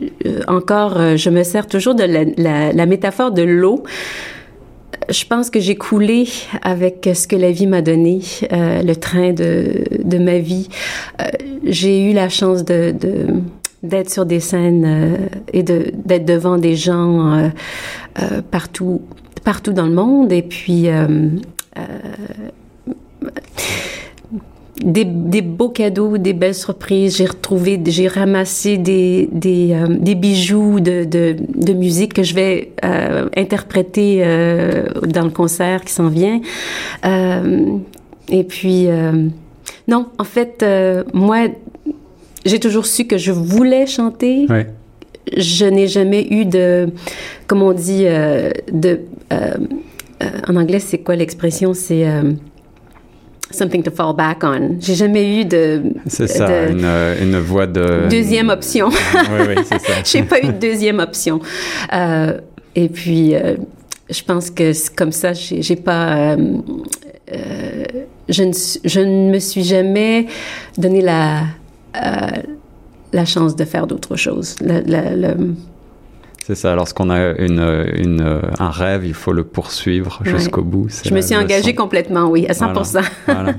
encore, 0.48 1.18
je 1.18 1.30
me 1.32 1.44
sers 1.44 1.66
toujours 1.66 1.96
de 1.96 2.04
la, 2.04 2.24
la, 2.38 2.72
la 2.72 2.86
métaphore 2.86 3.32
de 3.32 3.42
l'eau 3.42 3.84
je 5.10 5.26
pense 5.26 5.50
que 5.50 5.60
j'ai 5.60 5.76
coulé 5.76 6.28
avec 6.62 7.10
ce 7.14 7.28
que 7.28 7.36
la 7.36 7.52
vie 7.52 7.68
m'a 7.68 7.82
donné, 7.82 8.22
euh, 8.52 8.82
le 8.82 8.96
train 8.96 9.34
de, 9.34 9.84
de 10.04 10.18
ma 10.18 10.40
vie. 10.40 10.70
Euh, 11.22 11.26
j'ai 11.66 12.10
eu 12.10 12.14
la 12.14 12.30
chance 12.30 12.64
de, 12.66 12.94
d'être 13.84 14.10
sur 14.10 14.26
des 14.26 14.40
scènes 14.40 14.86
euh, 14.86 15.18
et 15.52 15.62
de 15.62 15.92
d'être 15.94 16.26
devant 16.26 16.58
des 16.58 16.76
gens 16.76 17.34
euh, 17.34 17.50
euh, 18.22 18.42
partout 18.42 19.02
partout 19.44 19.74
dans 19.74 19.86
le 19.86 19.94
monde 19.94 20.32
et 20.32 20.42
puis 20.42 20.88
des, 24.82 25.06
des, 25.06 25.42
beaux 25.42 25.70
cadeaux, 25.70 26.18
des 26.18 26.34
belles 26.34 26.56
surprises. 26.56 27.18
J'ai 27.18 27.26
retrouvé, 27.26 27.80
j'ai 27.86 28.08
ramassé 28.08 28.78
des, 28.78 29.30
des, 29.32 29.74
euh, 29.74 29.88
des 29.88 30.16
bijoux 30.16 30.80
de, 30.80 31.04
de, 31.04 31.36
de, 31.56 31.74
musique 31.74 32.14
que 32.14 32.24
je 32.24 32.34
vais 32.34 32.72
euh, 32.84 33.30
interpréter 33.36 34.22
euh, 34.22 34.86
dans 35.06 35.24
le 35.24 35.30
concert 35.30 35.84
qui 35.84 35.94
s'en 35.94 36.08
vient. 36.08 36.42
Et 38.30 38.44
puis, 38.46 38.88
non, 39.88 40.08
en 40.18 40.24
fait, 40.24 40.66
moi, 41.14 41.48
j'ai 42.46 42.60
toujours 42.60 42.86
su 42.86 43.06
que 43.06 43.18
je 43.18 43.32
voulais 43.32 43.86
chanter. 43.86 44.48
Je 45.38 45.66
n'ai 45.66 45.88
jamais 45.88 46.26
eu 46.32 46.46
de, 46.46 46.90
comme 47.48 47.62
on 47.62 47.74
dit, 47.74 48.06
de, 48.06 49.02
en 50.48 50.56
anglais, 50.56 50.80
c'est 50.80 51.00
quoi 51.00 51.16
l'expression? 51.16 51.74
C'est 51.74 52.06
something 53.54 53.84
to 53.84 53.92
fall 53.92 54.14
back 54.16 54.44
on. 54.44 54.78
J'ai 54.80 54.96
jamais 54.96 55.40
eu 55.42 55.46
de. 55.46 55.84
C'est 56.08 56.28
ça, 56.28 56.48
de, 56.48 56.72
une, 56.72 56.86
une, 56.86 57.40
voie 57.40 57.68
de. 57.68 58.08
Deuxième 58.10 58.50
option. 58.50 58.90
oui, 58.90 59.46
oui, 59.50 59.64
c'est 59.66 59.80
ça. 59.86 59.94
J'ai 60.04 60.24
pas 60.24 60.40
eu 60.40 60.48
de 60.48 60.52
deuxième 60.52 61.00
option. 61.00 61.40
Euh, 61.94 62.40
et 62.76 62.90
puis, 62.90 63.36
euh, 63.36 63.56
je 64.10 64.24
pense 64.24 64.50
que 64.50 64.72
comme 64.96 65.12
ça, 65.12 65.34
j'ai 65.34 65.76
pas. 65.76 66.36
Euh, 66.36 66.58
euh, 67.32 67.84
je, 68.30 68.44
ne, 68.44 68.52
je 68.84 69.00
ne 69.00 69.32
me 69.32 69.40
suis 69.40 69.64
jamais 69.64 70.28
donné 70.78 71.02
la, 71.02 71.42
euh, 71.96 72.28
la 73.12 73.26
chance 73.26 73.56
de 73.56 73.66
faire 73.66 73.88
d'autres 73.88 74.16
choses. 74.16 74.56
La, 74.62 74.82
la, 74.82 75.16
la, 75.16 75.34
c'est 76.46 76.56
ça. 76.56 76.76
Lorsqu'on 76.76 77.10
a 77.10 77.32
une, 77.40 77.86
une, 77.96 78.42
un 78.60 78.70
rêve, 78.70 79.06
il 79.06 79.14
faut 79.14 79.32
le 79.32 79.46
poursuivre 79.46 80.22
ouais. 80.26 80.32
jusqu'au 80.32 80.62
bout. 80.62 80.88
Je 81.06 81.14
me 81.14 81.22
suis 81.22 81.38
engagée 81.38 81.74
complètement, 81.74 82.26
oui, 82.26 82.46
à 82.48 82.52
100%. 82.52 82.74
Voilà. 82.74 83.06
voilà. 83.26 83.54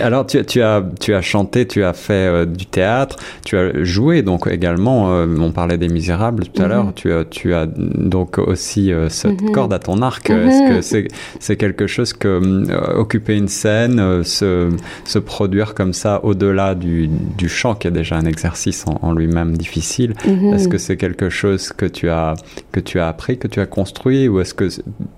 alors, 0.00 0.26
tu, 0.26 0.42
tu, 0.46 0.62
as, 0.62 0.82
tu 1.00 1.14
as 1.14 1.20
chanté, 1.20 1.66
tu 1.66 1.84
as 1.84 1.92
fait 1.92 2.14
euh, 2.14 2.46
du 2.46 2.64
théâtre, 2.64 3.16
tu 3.44 3.58
as 3.58 3.84
joué 3.84 4.22
donc 4.22 4.46
également. 4.46 5.12
Euh, 5.12 5.26
on 5.38 5.52
parlait 5.52 5.76
des 5.76 5.88
Misérables 5.88 6.44
tout 6.46 6.62
à 6.62 6.64
mm 6.64 6.70
-hmm. 6.70 6.74
l'heure. 6.74 6.92
Tu 6.94 7.12
as, 7.12 7.24
tu 7.26 7.54
as 7.54 7.66
donc 7.66 8.38
aussi 8.38 8.90
euh, 8.90 9.10
cette 9.10 9.42
mm 9.42 9.48
-hmm. 9.48 9.52
corde 9.52 9.72
à 9.74 9.78
ton 9.78 10.00
arc. 10.00 10.30
Mm 10.30 10.34
-hmm. 10.34 10.48
Est-ce 10.48 10.62
que 10.70 10.80
c'est 10.90 11.08
c'est 11.44 11.56
quelque 11.64 11.86
chose 11.86 12.12
que 12.22 12.32
occuper 13.02 13.34
une 13.42 13.52
scène, 13.62 13.96
se, 14.24 14.50
se 15.12 15.18
produire 15.32 15.68
comme 15.78 15.92
ça 16.02 16.12
au-delà 16.28 16.74
du, 16.74 16.96
du 17.40 17.48
chant, 17.58 17.74
qui 17.78 17.86
est 17.88 17.96
déjà 18.02 18.14
un 18.22 18.28
exercice 18.34 18.80
en, 18.90 18.96
en 19.08 19.12
lui-même 19.20 19.52
difficile, 19.64 20.12
est-ce 20.54 20.68
que 20.72 20.78
c'est 20.84 20.98
quelque 21.04 21.28
chose 21.40 21.62
que 21.80 21.86
tu 21.98 22.04
as 22.08 22.13
que 22.72 22.80
tu 22.80 23.00
as 23.00 23.08
appris, 23.08 23.38
que 23.38 23.48
tu 23.48 23.60
as 23.60 23.66
construit, 23.66 24.28
ou 24.28 24.40
est-ce 24.40 24.54
que 24.54 24.68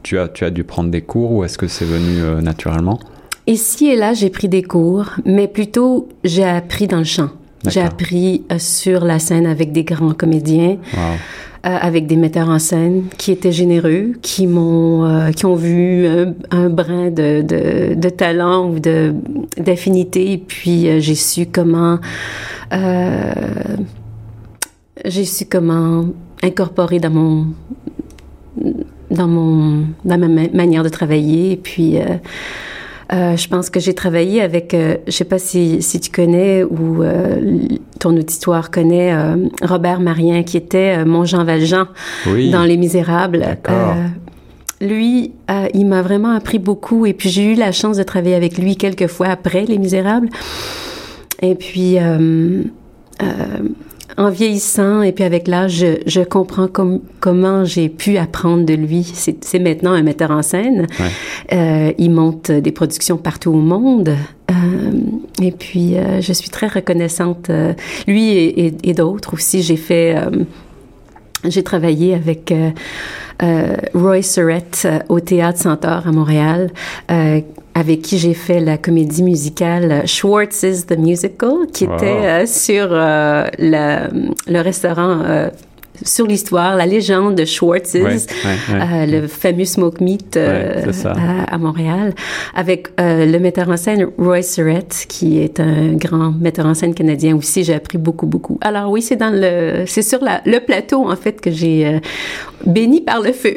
tu 0.02 0.18
as, 0.18 0.28
tu 0.28 0.44
as 0.44 0.50
dû 0.50 0.64
prendre 0.64 0.90
des 0.90 1.02
cours, 1.02 1.32
ou 1.32 1.44
est-ce 1.44 1.58
que 1.58 1.68
c'est 1.68 1.84
venu 1.84 2.20
euh, 2.20 2.40
naturellement? 2.40 2.98
Ici 3.46 3.86
et 3.86 3.96
là, 3.96 4.12
j'ai 4.12 4.30
pris 4.30 4.48
des 4.48 4.62
cours, 4.62 5.10
mais 5.24 5.46
plutôt 5.46 6.08
j'ai 6.24 6.44
appris 6.44 6.88
dans 6.88 6.98
le 6.98 7.04
chant. 7.04 7.30
J'ai 7.68 7.80
appris 7.80 8.44
euh, 8.52 8.58
sur 8.58 9.04
la 9.04 9.18
scène 9.18 9.46
avec 9.46 9.72
des 9.72 9.84
grands 9.84 10.14
comédiens. 10.14 10.78
Wow. 10.94 11.00
Euh, 11.64 11.78
avec 11.80 12.06
des 12.06 12.14
metteurs 12.14 12.48
en 12.48 12.60
scène 12.60 13.04
qui 13.18 13.32
étaient 13.32 13.50
généreux, 13.50 14.12
qui 14.22 14.46
m'ont, 14.46 15.04
euh, 15.04 15.32
qui 15.32 15.46
ont 15.46 15.56
vu 15.56 16.06
un, 16.06 16.32
un 16.52 16.68
brin 16.68 17.10
de, 17.10 17.42
de, 17.42 17.94
de, 17.94 18.08
talent 18.08 18.70
ou 18.70 18.78
de 18.78 19.12
d'affinité, 19.56 20.32
et 20.32 20.38
puis 20.38 21.00
j'ai 21.00 21.14
su 21.16 21.46
comment 21.46 21.98
j'ai 25.04 25.24
su 25.24 25.46
comment 25.46 26.06
incorporer 26.42 26.98
dans 27.00 27.10
mon 27.10 27.46
dans 29.10 29.28
mon 29.28 29.84
dans 30.04 30.18
ma 30.18 30.28
manière 30.28 30.82
de 30.82 30.88
travailler 30.88 31.52
et 31.52 31.56
puis 31.56 31.98
euh, 31.98 32.04
euh, 33.12 33.36
je 33.36 33.48
pense 33.48 33.70
que 33.70 33.78
j'ai 33.78 33.94
travaillé 33.94 34.40
avec 34.42 34.74
euh, 34.74 34.96
je 35.06 35.12
sais 35.12 35.24
pas 35.24 35.38
si, 35.38 35.80
si 35.80 36.00
tu 36.00 36.10
connais 36.10 36.64
ou 36.64 37.04
ton 38.00 38.16
auditoire 38.16 38.70
connaît 38.70 39.14
Robert 39.62 40.00
Marien 40.00 40.42
qui 40.42 40.56
était 40.56 41.04
mon 41.04 41.24
Jean 41.24 41.44
Valjean 41.44 41.86
oui. 42.26 42.50
dans 42.50 42.64
Les 42.64 42.76
Misérables 42.76 43.44
lui, 44.80 45.32
euh, 45.50 45.68
il 45.74 45.86
m'a 45.86 46.02
vraiment 46.02 46.32
appris 46.32 46.58
beaucoup 46.58 47.06
et 47.06 47.14
puis 47.14 47.28
j'ai 47.28 47.52
eu 47.52 47.54
la 47.54 47.72
chance 47.72 47.96
de 47.96 48.02
travailler 48.02 48.34
avec 48.34 48.58
lui 48.58 48.76
quelques 48.76 49.06
fois 49.06 49.28
après 49.28 49.64
Les 49.64 49.78
Misérables. 49.78 50.28
Et 51.42 51.54
puis, 51.54 51.98
euh, 51.98 52.62
euh, 53.22 53.26
en 54.18 54.30
vieillissant 54.30 55.02
et 55.02 55.12
puis 55.12 55.24
avec 55.24 55.46
l'âge, 55.46 55.72
je, 55.72 55.86
je, 56.06 56.20
comprends 56.20 56.68
com 56.68 57.00
comment 57.20 57.64
j'ai 57.64 57.88
pu 57.88 58.16
apprendre 58.16 58.64
de 58.64 58.74
lui. 58.74 59.04
C'est 59.40 59.58
maintenant 59.58 59.92
un 59.92 60.02
metteur 60.02 60.30
en 60.30 60.42
scène. 60.42 60.86
Ouais. 60.98 61.56
Euh, 61.56 61.92
il 61.98 62.10
monte 62.10 62.50
des 62.50 62.72
productions 62.72 63.16
partout 63.16 63.50
au 63.50 63.60
monde. 63.60 64.16
Euh, 64.50 64.54
et 65.42 65.52
puis, 65.52 65.96
euh, 65.96 66.20
je 66.20 66.32
suis 66.32 66.50
très 66.50 66.66
reconnaissante. 66.66 67.50
euh, 67.50 67.74
lui 68.06 68.28
et, 68.30 68.66
et, 68.66 68.74
et 68.84 68.94
d'autres 68.94 69.34
aussi. 69.34 69.62
J'ai 69.62 69.76
fait... 69.76 70.16
euh, 70.16 70.44
j'ai 71.44 71.62
travaillé 71.62 72.14
avec 72.14 72.52
euh, 73.42 73.76
Roy 73.94 74.22
Surrett 74.22 74.88
au 75.08 75.20
Théâtre 75.20 75.60
Centaure 75.60 76.06
à 76.06 76.10
Montréal, 76.10 76.70
euh, 77.10 77.40
avec 77.78 78.00
qui 78.00 78.16
j'ai 78.18 78.32
fait 78.32 78.58
la 78.60 78.78
comédie 78.78 79.22
musicale 79.22 80.02
Schwartz's 80.06 80.86
The 80.86 80.96
Musical, 80.98 81.66
qui 81.74 81.84
Wow. 81.86 81.94
était 81.96 82.06
euh, 82.06 82.46
sur 82.46 82.88
euh, 82.90 83.44
la- 83.58 84.08
le 84.46 84.60
restaurant 84.62 85.20
euh, 85.26 85.50
sur 86.02 86.26
l'histoire, 86.26 86.76
la 86.76 86.86
légende 86.86 87.34
de 87.34 87.44
Schwartz's, 87.44 87.94
Ouais, 87.94 88.02
ouais, 88.02 88.14
ouais. 88.14 88.80
euh, 88.80 89.20
le 89.20 89.26
fameux 89.28 89.64
smoke 89.64 90.02
meat 90.02 90.36
euh, 90.36 90.82
à, 91.04 91.54
à 91.54 91.58
Montréal, 91.58 92.14
avec 92.54 92.88
euh, 93.00 93.26
le 93.26 93.38
metteur 93.38 93.68
en 93.68 93.76
scène 93.76 94.06
Roy 94.18 94.42
Surrett, 94.42 95.06
qui 95.08 95.38
est 95.40 95.60
un 95.60 95.94
grand 95.94 96.32
metteur 96.32 96.66
en 96.66 96.74
scène 96.74 96.94
canadien 96.94 97.36
aussi. 97.36 97.64
J'ai 97.64 97.74
appris 97.74 97.98
beaucoup, 97.98 98.26
beaucoup. 98.26 98.58
Alors 98.60 98.90
oui, 98.90 99.02
c'est 99.02 99.16
dans 99.16 99.30
le, 99.32 99.84
c'est 99.86 100.02
sur 100.02 100.22
la, 100.22 100.40
le 100.46 100.60
plateau 100.60 101.08
en 101.10 101.16
fait 101.16 101.40
que 101.40 101.50
j'ai 101.50 102.00
béni 102.66 103.00
par 103.00 103.20
le 103.20 103.32
feu. 103.32 103.54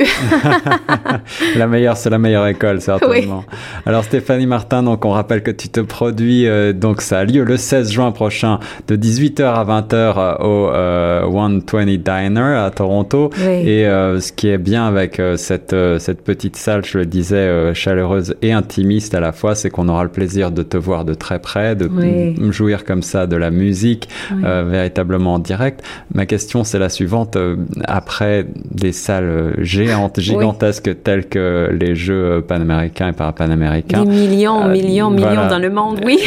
la 1.56 1.68
meilleure, 1.68 1.98
c'est 1.98 2.10
la 2.10 2.18
meilleure 2.18 2.48
école, 2.48 2.82
certainement. 2.82 3.44
Oui. 3.50 3.58
Alors 3.86 4.04
Stéphanie 4.04 4.46
Martin, 4.46 4.84
donc 4.84 5.06
on 5.06 5.12
rappelle 5.12 5.44
que 5.44 5.52
tu 5.52 5.70
te 5.70 5.80
produis, 5.80 6.48
euh, 6.48 6.74
donc 6.74 7.02
ça 7.02 7.20
a 7.20 7.26
lieu 7.26 7.44
le 7.44 7.58
16 7.58 7.92
juin 7.92 8.12
prochain 8.12 8.60
de 8.88 8.96
18h 8.96 9.44
à 9.44 9.66
20h 9.66 9.94
euh, 9.94 10.38
au 10.40 10.70
euh, 10.70 11.58
120 11.68 12.29
Diner 12.30 12.56
à 12.66 12.72
Toronto. 12.72 13.30
Oui. 13.38 13.68
Et 13.70 13.86
euh, 13.88 14.20
ce 14.20 14.32
qui 14.32 14.48
est 14.50 14.58
bien 14.58 14.86
avec 14.88 15.20
euh, 15.20 15.36
cette, 15.38 15.74
euh, 15.74 16.00
cette 16.00 16.24
petite 16.24 16.56
salle, 16.56 16.86
je 16.86 16.98
le 16.98 17.06
disais, 17.06 17.74
chaleureuse 17.74 18.36
et 18.42 18.52
intimiste 18.54 19.14
à 19.16 19.20
la 19.20 19.32
fois, 19.32 19.56
c'est 19.56 19.70
qu'on 19.70 19.88
aura 19.90 20.04
le 20.04 20.10
plaisir 20.10 20.52
de 20.52 20.64
te 20.64 20.78
voir 20.78 21.06
de 21.06 21.14
très 21.14 21.40
près, 21.40 21.76
de 21.76 21.88
Oui. 21.92 22.36
jouir 22.52 22.86
comme 22.86 23.02
ça 23.02 23.28
de 23.28 23.36
la 23.36 23.50
musique 23.52 24.08
Oui. 24.32 24.42
véritablement 24.44 25.36
en 25.36 25.40
direct. 25.40 25.84
Ma 26.14 26.26
question 26.26 26.64
c'est 26.64 26.80
la 26.80 26.90
suivante. 26.90 27.38
après 27.86 28.46
des 28.72 28.92
salles 28.92 29.56
géantes, 29.60 30.20
gigantesques 30.20 31.04
telles 31.04 31.28
que 31.28 31.70
les 31.80 31.96
Jeux 31.96 32.42
panaméricains 32.48 33.10
et 33.10 33.14
parapanaméricains, 33.14 34.04
Des 34.04 34.10
millions, 34.10 34.68
millions, 34.70 35.12
voilà. 35.12 35.32
millions 35.32 35.48
dans 35.50 35.60
le 35.60 35.70
monde, 35.70 36.00
oui. 36.06 36.20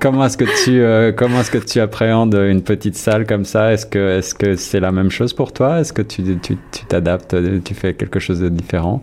Comment 0.00 0.26
est-ce 0.26 0.36
que 0.36 0.64
tu 0.64 0.80
euh, 0.80 1.12
comment 1.12 1.40
est-ce 1.40 1.50
que 1.50 1.58
tu 1.58 1.80
appréhendes 1.80 2.34
une 2.34 2.62
petite 2.62 2.96
salle 2.96 3.26
comme 3.26 3.44
ça? 3.44 3.72
Est-ce 3.72 3.86
que 3.86 4.18
est-ce 4.18 4.34
que 4.34 4.56
c'est 4.56 4.80
la 4.80 4.92
même 4.92 5.10
chose 5.10 5.32
pour 5.32 5.52
toi? 5.52 5.80
Est-ce 5.80 5.92
que 5.92 6.02
tu 6.02 6.22
tu 6.40 6.56
t'adaptes 6.88 7.36
Tu 7.64 7.74
fais 7.74 7.94
quelque 7.94 8.20
chose 8.20 8.40
de 8.40 8.48
différent? 8.48 9.00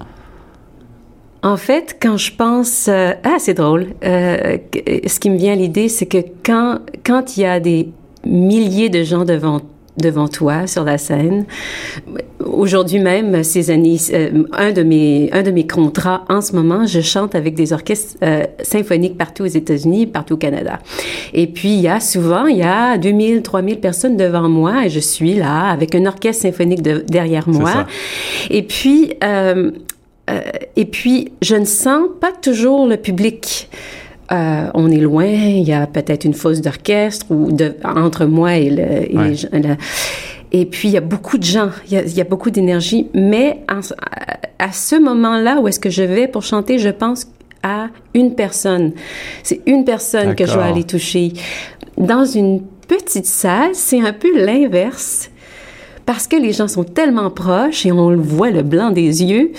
En 1.44 1.58
fait, 1.58 1.98
quand 2.02 2.18
je 2.18 2.34
pense, 2.36 2.88
euh, 2.88 3.14
ah, 3.24 3.38
c'est 3.40 3.54
drôle. 3.54 3.88
Euh, 4.04 4.58
ce 5.06 5.20
qui 5.20 5.30
me 5.30 5.38
vient 5.38 5.54
à 5.54 5.56
l'idée, 5.56 5.88
c'est 5.88 6.08
que 6.08 6.18
quand 6.44 6.80
quand 7.06 7.38
il 7.38 7.42
y 7.42 7.46
a 7.46 7.60
des 7.60 7.90
milliers 8.26 8.90
de 8.90 9.04
gens 9.04 9.24
devant 9.24 9.62
devant 9.98 10.28
toi 10.28 10.68
sur 10.68 10.84
la 10.84 10.98
scène. 10.98 11.46
Aujourd'hui 12.44 13.00
même, 13.00 13.44
ces 13.44 13.72
années, 13.72 13.98
euh, 14.14 14.44
un 14.54 14.72
de 14.72 14.84
mes 14.84 15.30
un 15.34 15.44
de 15.44 15.52
mes 15.52 15.68
contrats 15.68 16.24
en 16.30 16.42
ce 16.42 16.54
moment, 16.54 16.86
je 16.86 17.02
chante 17.02 17.36
avec 17.36 17.56
des 17.56 17.74
orchestres 17.74 18.18
euh, 18.24 18.44
symphoniques 18.62 19.18
partout 19.18 19.44
aux 19.44 19.48
États-Unis, 19.48 20.08
partout 20.08 20.36
au 20.36 20.38
Canada. 20.38 20.80
Et 21.34 21.48
puis 21.48 21.70
il 21.70 21.82
y 21.82 21.88
a 21.88 22.00
souvent 22.00 22.46
il 22.46 22.58
y 22.58 22.64
a 22.64 22.98
2000, 22.98 23.42
3000 23.42 23.80
personnes 23.80 24.18
devant 24.18 24.48
moi 24.48 24.86
et 24.86 24.90
je 24.90 25.00
suis 25.00 25.34
là 25.34 25.70
avec 25.70 25.96
un 25.96 26.06
orchestre 26.06 26.44
symphonique 26.44 26.82
de, 26.82 27.04
derrière 27.08 27.50
moi. 27.50 27.86
Et 28.50 28.64
puis 28.64 29.14
euh, 29.24 29.72
euh, 30.30 30.42
et 30.76 30.86
puis 30.86 31.32
je 31.42 31.56
ne 31.56 31.66
sens 31.66 32.10
pas 32.20 32.32
toujours 32.32 32.88
le 32.88 32.98
public. 32.98 33.70
Euh, 34.32 34.70
on 34.74 34.92
est 34.92 35.00
loin, 35.00 35.26
il 35.26 35.64
y 35.68 35.72
a 35.74 35.88
peut-être 35.88 36.26
une 36.26 36.34
fosse 36.34 36.60
d'orchestre 36.62 37.26
ou 37.30 37.52
de, 37.52 37.76
entre 37.84 38.26
moi 38.26 38.56
et 38.58 38.70
le, 38.70 39.12
et, 39.12 39.18
Ouais. 39.18 39.30
les- 39.54 39.60
le- 39.62 39.76
et 40.52 40.66
puis 40.66 40.90
il 40.90 40.94
y 40.94 40.98
a 40.98 41.02
beaucoup 41.02 41.38
de 41.38 41.44
gens, 41.46 41.70
il 41.88 41.94
y 41.94 41.98
a, 41.98 42.04
il 42.04 42.14
y 42.14 42.20
a 42.20 42.26
beaucoup 42.26 42.50
d'énergie, 42.52 43.08
mais 43.14 43.62
en- 43.72 43.80
à, 44.60 44.72
ce 44.74 44.96
moment-là 45.02 45.62
où 45.62 45.68
est-ce 45.70 45.80
que 45.80 45.90
je 45.90 46.04
vais 46.04 46.28
pour 46.28 46.44
chanter, 46.44 46.78
je 46.78 46.90
pense 46.90 47.28
à 47.64 47.88
une 48.14 48.36
personne. 48.36 48.92
C'est 49.44 49.62
une 49.66 49.86
personne 49.86 50.36
que 50.36 50.46
je 50.46 50.58
vais 50.58 50.64
aller 50.64 50.84
toucher. 50.84 51.32
Dans 51.98 52.26
une 52.26 52.62
petite 52.88 53.26
salle, 53.26 53.72
c'est 53.74 54.02
un 54.02 54.14
peu 54.14 54.38
l'inverse. 54.46 55.30
Parce 56.06 56.28
que 56.28 56.36
les 56.38 56.54
gens 56.54 56.68
sont 56.70 56.84
tellement 56.86 57.30
proches 57.30 57.86
et 57.86 57.92
on 57.92 58.10
le 58.10 58.18
voit 58.22 58.50
le 58.52 58.62
blanc 58.62 58.92
des 58.92 59.24
yeux, 59.24 59.52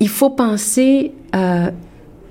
il 0.00 0.08
faut 0.08 0.28
penser 0.30 1.12
euh, 1.34 1.70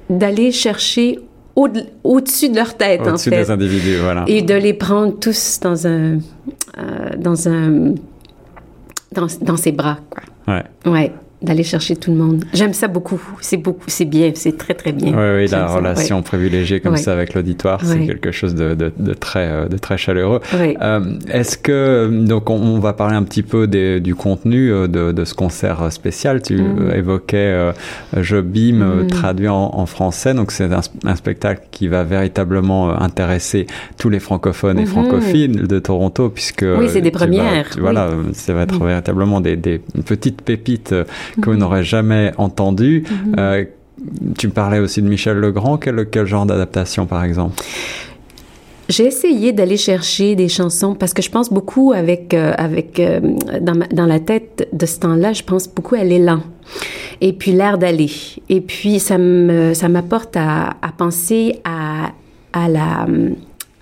d'aller 0.09 0.51
chercher 0.51 1.19
au-dessus 1.55 2.49
de 2.49 2.55
leur 2.55 2.75
tête, 2.75 3.01
en 3.01 3.09
Au-dessus 3.09 3.29
fait. 3.29 3.37
des 3.37 3.51
individus, 3.51 3.97
voilà. 4.01 4.23
Et 4.27 4.41
de 4.41 4.55
les 4.55 4.73
prendre 4.73 5.17
tous 5.19 5.59
dans 5.61 5.85
un... 5.87 6.17
euh, 6.77 7.09
dans 7.17 7.47
un... 7.47 7.93
Dans, 9.11 9.27
dans 9.41 9.57
ses 9.57 9.71
bras, 9.71 9.99
quoi. 10.09 10.23
Ouais. 10.47 10.63
Ouais, 10.91 11.11
d'aller 11.43 11.63
chercher 11.63 11.95
tout 11.95 12.11
le 12.11 12.17
monde. 12.17 12.45
J'aime 12.53 12.73
ça 12.73 12.87
beaucoup. 12.87 13.21
C'est 13.41 13.57
beaucoup, 13.57 13.85
c'est 13.87 14.05
bien, 14.05 14.31
c'est 14.33 14.57
très, 14.57 14.73
très 14.73 14.91
bien. 14.93 15.09
Oui, 15.11 15.43
oui, 15.43 15.47
la 15.51 15.67
relation 15.67 16.21
privilégiée 16.23 16.79
comme 16.79 16.93
Ouais. 16.93 16.97
ça 16.97 17.11
avec 17.13 17.33
l'auditoire, 17.33 17.83
c'est 17.83 18.05
quelque 18.05 18.31
chose 18.31 18.55
de, 18.55 18.73
de, 18.75 18.91
de 18.97 19.13
très, 19.13 19.47
euh, 19.47 19.67
de 19.67 19.77
très 19.77 19.97
chaleureux. 19.97 20.39
Euh, 20.53 20.99
Est-ce 21.29 21.57
que, 21.57 22.09
donc 22.25 22.49
on, 22.49 22.55
on 22.55 22.79
va 22.79 22.93
parler 22.93 23.15
un 23.15 23.23
petit 23.23 23.43
peu 23.43 23.67
des, 23.67 23.99
du 23.99 24.15
contenu 24.15 24.71
euh, 24.71 24.87
de, 24.87 25.11
de 25.11 25.25
ce 25.25 25.33
concert 25.33 25.91
spécial. 25.91 26.41
Tu 26.41 26.57
euh, 26.59 26.93
évoquais 26.95 27.37
euh, 27.37 27.71
Je 28.17 28.37
bime, 28.39 28.81
euh, 28.81 29.03
Mm. 29.03 29.07
traduit 29.07 29.47
en, 29.49 29.71
en 29.73 29.85
français. 29.85 30.33
Donc 30.33 30.51
c'est 30.51 30.71
un, 30.71 30.79
un 31.03 31.15
spectacle 31.15 31.63
qui 31.71 31.87
va 31.87 32.03
véritablement 32.03 32.89
intéresser 33.01 33.67
tous 33.97 34.09
les 34.09 34.19
francophones 34.19 34.77
et 34.79 34.83
Mhm. 34.83 34.87
francophiles 34.87 35.67
de 35.67 35.79
Toronto, 35.79 36.29
puisque 36.29 36.65
Oui, 36.77 36.87
c'est 36.89 37.01
des 37.01 37.09
vas- 37.09 37.19
premières, 37.19 37.69
tu- 37.71 37.79
voilà, 37.81 38.09
oui. 38.11 38.33
ça 38.33 38.53
va 38.53 38.61
être 38.63 38.83
véritablement 38.83 39.41
des, 39.41 39.55
des 39.55 39.81
petites 40.05 40.41
pépites 40.41 40.93
que 41.41 41.49
vous 41.49 41.57
n'aurez 41.57 41.83
jamais 41.83 42.31
entendues. 42.37 43.03
Mhm. 43.09 43.35
Euh, 43.39 43.65
tu 44.37 44.49
parlais 44.49 44.79
aussi 44.79 45.01
de 45.01 45.07
Michel 45.07 45.37
Legrand. 45.37 45.77
Quel, 45.77 46.07
quel 46.09 46.25
genre 46.25 46.45
d'adaptation, 46.45 47.05
par 47.05 47.23
exemple? 47.23 47.61
J'ai 48.89 49.05
essayé 49.05 49.53
d'aller 49.53 49.77
chercher 49.77 50.35
des 50.35 50.49
chansons 50.49 50.93
parce 50.93 51.13
que 51.13 51.21
je 51.21 51.29
pense 51.29 51.49
beaucoup 51.51 51.93
avec 51.93 52.33
euh, 52.33 52.51
avec 52.57 52.99
euh, 52.99 53.21
dans, 53.61 53.75
ma- 53.75 53.87
dans 53.87 54.05
la 54.05 54.19
tête 54.19 54.67
de 54.73 54.85
ce 54.85 54.99
temps-là, 54.99 55.31
je 55.31 55.41
pense 55.43 55.69
beaucoup 55.69 55.95
à 55.95 56.03
l'élan 56.03 56.41
et 57.21 57.31
puis 57.31 57.53
l'air 57.53 57.77
d'aller. 57.77 58.11
Et 58.49 58.59
puis 58.59 58.99
ça 58.99 59.17
me 59.17 59.73
ça 59.73 59.87
m'apporte 59.87 60.35
à, 60.35 60.71
à 60.81 60.91
penser 60.97 61.61
à 61.63 62.11
à 62.51 62.67
la 62.67 63.07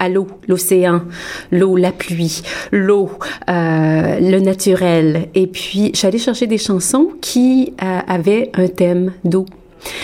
à 0.01 0.09
l'eau, 0.09 0.27
l'océan, 0.49 1.03
l'eau, 1.51 1.77
la 1.77 1.91
pluie, 1.91 2.41
l'eau, 2.71 3.09
euh, 3.49 4.19
le 4.19 4.39
naturel. 4.39 5.27
Et 5.35 5.47
puis, 5.47 5.91
j'allais 5.93 6.17
chercher 6.17 6.47
des 6.47 6.57
chansons 6.57 7.09
qui 7.21 7.73
euh, 7.81 7.99
avaient 8.07 8.49
un 8.55 8.67
thème 8.67 9.11
d'eau. 9.23 9.45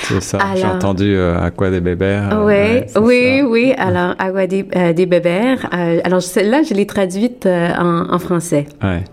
C'est 0.04 0.22
ça. 0.22 0.40
J'ai 0.56 0.66
entendu 0.66 1.16
euh, 1.16 1.40
Aqua 1.40 1.70
des 1.70 1.82
Bébères. 1.82 2.30
euh, 2.34 2.46
Oui, 2.46 2.54
ouais, 2.54 2.86
oui, 3.00 3.40
ça. 3.42 3.48
oui. 3.48 3.74
Alors, 3.78 4.16
Agua 4.18 4.48
des, 4.48 4.66
euh, 4.76 4.94
des 4.94 5.06
bébères. 5.06 5.70
Euh, 5.74 6.00
alors, 6.04 6.22
celle-là, 6.22 6.62
je 6.68 6.74
l'ai 6.74 6.88
traduite 6.88 7.46
en, 7.46 8.12
en 8.14 8.20
français. 8.20 8.66
Ouais. 8.84 9.04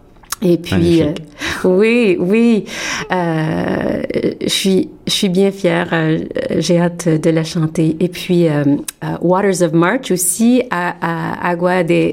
Et 0.46 0.58
puis, 0.58 1.02
euh, 1.02 1.06
oui, 1.64 2.16
oui. 2.20 2.64
Euh, 3.10 4.02
je 4.42 4.48
suis, 4.48 4.90
je 5.06 5.12
suis 5.12 5.28
bien 5.30 5.50
fière. 5.50 5.88
euh, 5.92 6.18
J'ai 6.58 6.78
hâte 6.78 7.08
de 7.08 7.30
la 7.30 7.44
chanter. 7.44 7.96
Et 7.98 8.08
puis, 8.08 8.46
euh, 8.46 8.62
euh, 9.02 9.06
Waters 9.22 9.62
of 9.62 9.72
March 9.72 10.10
aussi, 10.10 10.62
à, 10.70 10.94
à 11.00 11.48
Agua 11.48 11.76
euh, 11.82 12.12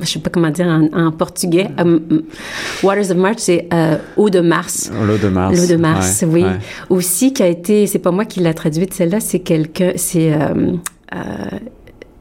je 0.00 0.06
sais 0.06 0.18
pas 0.20 0.30
comment 0.30 0.48
dire 0.50 0.66
en, 0.66 0.88
en 1.06 1.12
portugais. 1.12 1.68
Euh, 1.78 1.98
Waters 2.82 3.10
of 3.10 3.16
March, 3.18 3.38
c'est 3.38 3.68
euh, 3.74 3.96
Eau 4.16 4.30
de 4.30 4.40
Mars. 4.40 4.90
L'eau 5.06 5.18
de 5.18 5.28
Mars. 5.28 5.56
L'eau 5.60 5.66
de 5.66 5.76
Mars, 5.80 6.22
Ouais, 6.22 6.28
oui. 6.32 6.42
ouais. 6.44 6.58
Aussi, 6.88 7.32
qui 7.34 7.42
a 7.42 7.46
été, 7.48 7.86
c'est 7.86 7.98
pas 7.98 8.10
moi 8.10 8.24
qui 8.24 8.40
l'a 8.40 8.54
traduite, 8.54 8.94
celle-là, 8.94 9.20
c'est 9.20 9.40
quelqu'un, 9.40 9.92
c'est, 9.96 10.32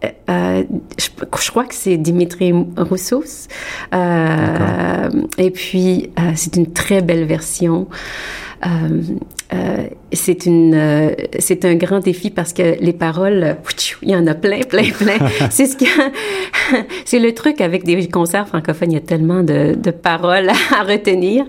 euh, 0.03 0.07
euh, 0.29 0.49
euh, 0.59 0.63
je, 0.97 1.09
je 1.41 1.51
crois 1.51 1.65
que 1.65 1.75
c'est 1.75 1.97
Dimitri 1.97 2.53
Roussos. 2.77 3.47
Euh, 3.93 5.09
et 5.37 5.51
puis, 5.51 6.11
euh, 6.19 6.31
c'est 6.35 6.55
une 6.55 6.71
très 6.71 7.01
belle 7.01 7.25
version. 7.25 7.87
Euh, 9.53 9.69
euh, 9.79 9.87
c'est 10.11 10.45
une, 10.45 10.73
euh, 10.73 11.11
c'est 11.37 11.65
un 11.65 11.75
grand 11.75 11.99
défi 11.99 12.29
parce 12.29 12.53
que 12.53 12.79
les 12.79 12.93
paroles, 12.93 13.43
euh, 13.43 13.53
il 14.01 14.09
y 14.09 14.15
en 14.15 14.25
a 14.27 14.33
plein, 14.33 14.61
plein, 14.61 14.83
plein. 14.97 15.17
c'est 15.49 15.65
ce 15.65 15.77
que, 15.77 15.85
c'est 17.05 17.19
le 17.19 17.33
truc 17.33 17.61
avec 17.61 17.83
des 17.83 18.07
concerts 18.07 18.47
francophones, 18.47 18.91
il 18.91 18.95
y 18.95 18.97
a 18.97 19.01
tellement 19.01 19.43
de, 19.43 19.75
de 19.75 19.91
paroles 19.91 20.49
à 20.79 20.83
retenir. 20.83 21.45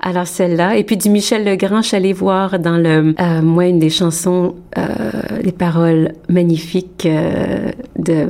Alors 0.00 0.26
celle-là, 0.26 0.76
et 0.76 0.84
puis 0.84 0.96
du 0.96 1.10
Michel 1.10 1.44
Legrand, 1.44 1.82
je 1.82 1.88
suis 1.88 1.96
allée 1.96 2.12
voir 2.12 2.58
dans 2.58 2.76
le, 2.76 3.14
euh, 3.20 3.42
moi 3.42 3.66
une 3.66 3.78
des 3.78 3.90
chansons, 3.90 4.56
euh, 4.76 4.82
des 5.42 5.52
paroles 5.52 6.12
magnifiques 6.28 7.06
euh, 7.06 7.70
de 7.98 8.26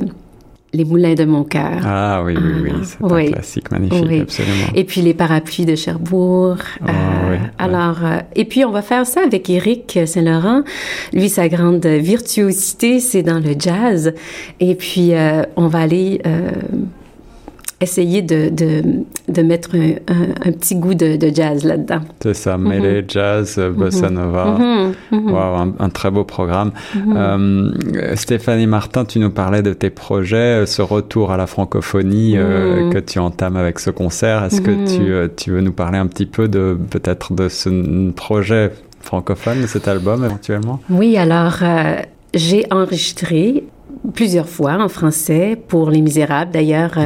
Les 0.75 0.85
Moulins 0.85 1.13
de 1.13 1.25
mon 1.25 1.43
cœur. 1.43 1.81
Ah 1.85 2.23
oui, 2.25 2.35
oui, 2.35 2.51
oui. 2.63 2.71
Ah, 2.73 2.79
C'est 2.83 2.97
oui. 3.13 3.27
un 3.27 3.31
classique 3.33 3.71
magnifique, 3.71 4.05
Oui. 4.07 4.19
absolument. 4.21 4.65
Et 4.73 4.83
puis 4.85 5.01
les 5.01 5.13
parapluies 5.13 5.65
de 5.65 5.75
Cherbourg. 5.75 6.57
Ah, 6.81 6.91
oui, 7.25 7.29
ouais. 7.31 7.39
Alors, 7.59 8.03
euh, 8.03 8.17
et 8.35 8.45
puis 8.45 8.65
on 8.65 8.71
va 8.71 8.81
faire 8.81 9.05
ça 9.05 9.21
avec 9.23 9.49
Éric 9.51 9.99
Saint-Laurent. 10.05 10.63
Lui, 11.13 11.29
sa 11.29 11.47
grande 11.47 11.85
virtuosité, 11.85 12.99
c'est 12.99 13.21
dans 13.23 13.39
le 13.39 13.53
jazz. 13.57 14.13
Et 14.59 14.73
puis 14.75 15.13
euh, 15.13 15.43
on 15.55 15.67
va 15.67 15.79
aller 15.79 16.21
euh, 16.25 16.49
essayer 17.83 18.21
de, 18.21 18.49
de, 18.49 18.81
de 19.27 19.41
mettre 19.41 19.75
un, 19.75 19.91
un- 20.13 20.49
un 20.49 20.51
petit 20.51 20.75
goût 20.75 20.93
de, 20.95 21.15
de 21.15 21.29
jazz 21.33 21.63
là-dedans. 21.63 22.01
C'est 22.21 22.33
ça, 22.33 22.57
mêlée, 22.57 23.05
jazz, 23.07 23.55
euh, 23.57 23.71
bossa 23.71 24.09
nova. 24.09 24.57
Mhm, 24.57 24.93
mhm, 25.11 25.31
Wow, 25.31 25.37
un, 25.55 25.73
un 25.79 25.89
très 25.89 26.09
beau 26.11 26.23
programme. 26.23 26.71
mhm. 26.95 27.13
Euh, 27.15 28.15
Stéphanie 28.15 28.67
Martin, 28.67 29.05
tu 29.05 29.19
nous 29.19 29.29
parlais 29.31 29.61
de 29.61 29.73
tes 29.73 29.89
projets, 29.89 30.61
euh, 30.61 30.65
ce 30.65 30.81
retour 30.81 31.31
à 31.31 31.37
la 31.37 31.45
francophonie 31.47 32.33
euh, 32.37 32.85
Mhm. 32.85 32.93
que 32.93 32.97
tu 32.99 33.19
entames 33.19 33.57
avec 33.57 33.79
ce 33.79 33.89
concert. 33.91 34.43
Est-ce 34.45 34.61
Mhm. 34.61 34.65
que 34.67 35.27
tu, 35.27 35.33
tu 35.43 35.51
veux 35.51 35.61
nous 35.61 35.73
parler 35.73 35.97
un 35.99 36.07
petit 36.07 36.25
peu 36.25 36.47
de 36.47 36.77
peut-être 36.89 37.33
de 37.33 37.49
ce 37.49 38.09
projet 38.11 38.71
francophone 39.01 39.61
de 39.61 39.67
cet 39.67 39.87
album 39.87 40.23
éventuellement? 40.25 40.79
Oui, 40.89 41.17
alors 41.17 41.57
euh, 41.61 41.95
j'ai 42.33 42.65
enregistré 42.71 43.63
plusieurs 44.13 44.47
fois 44.49 44.73
en 44.81 44.89
français 44.89 45.57
pour 45.67 45.89
Les 45.91 46.01
Misérables. 46.01 46.51
D'ailleurs, 46.51 46.91
Ouais. 46.97 47.03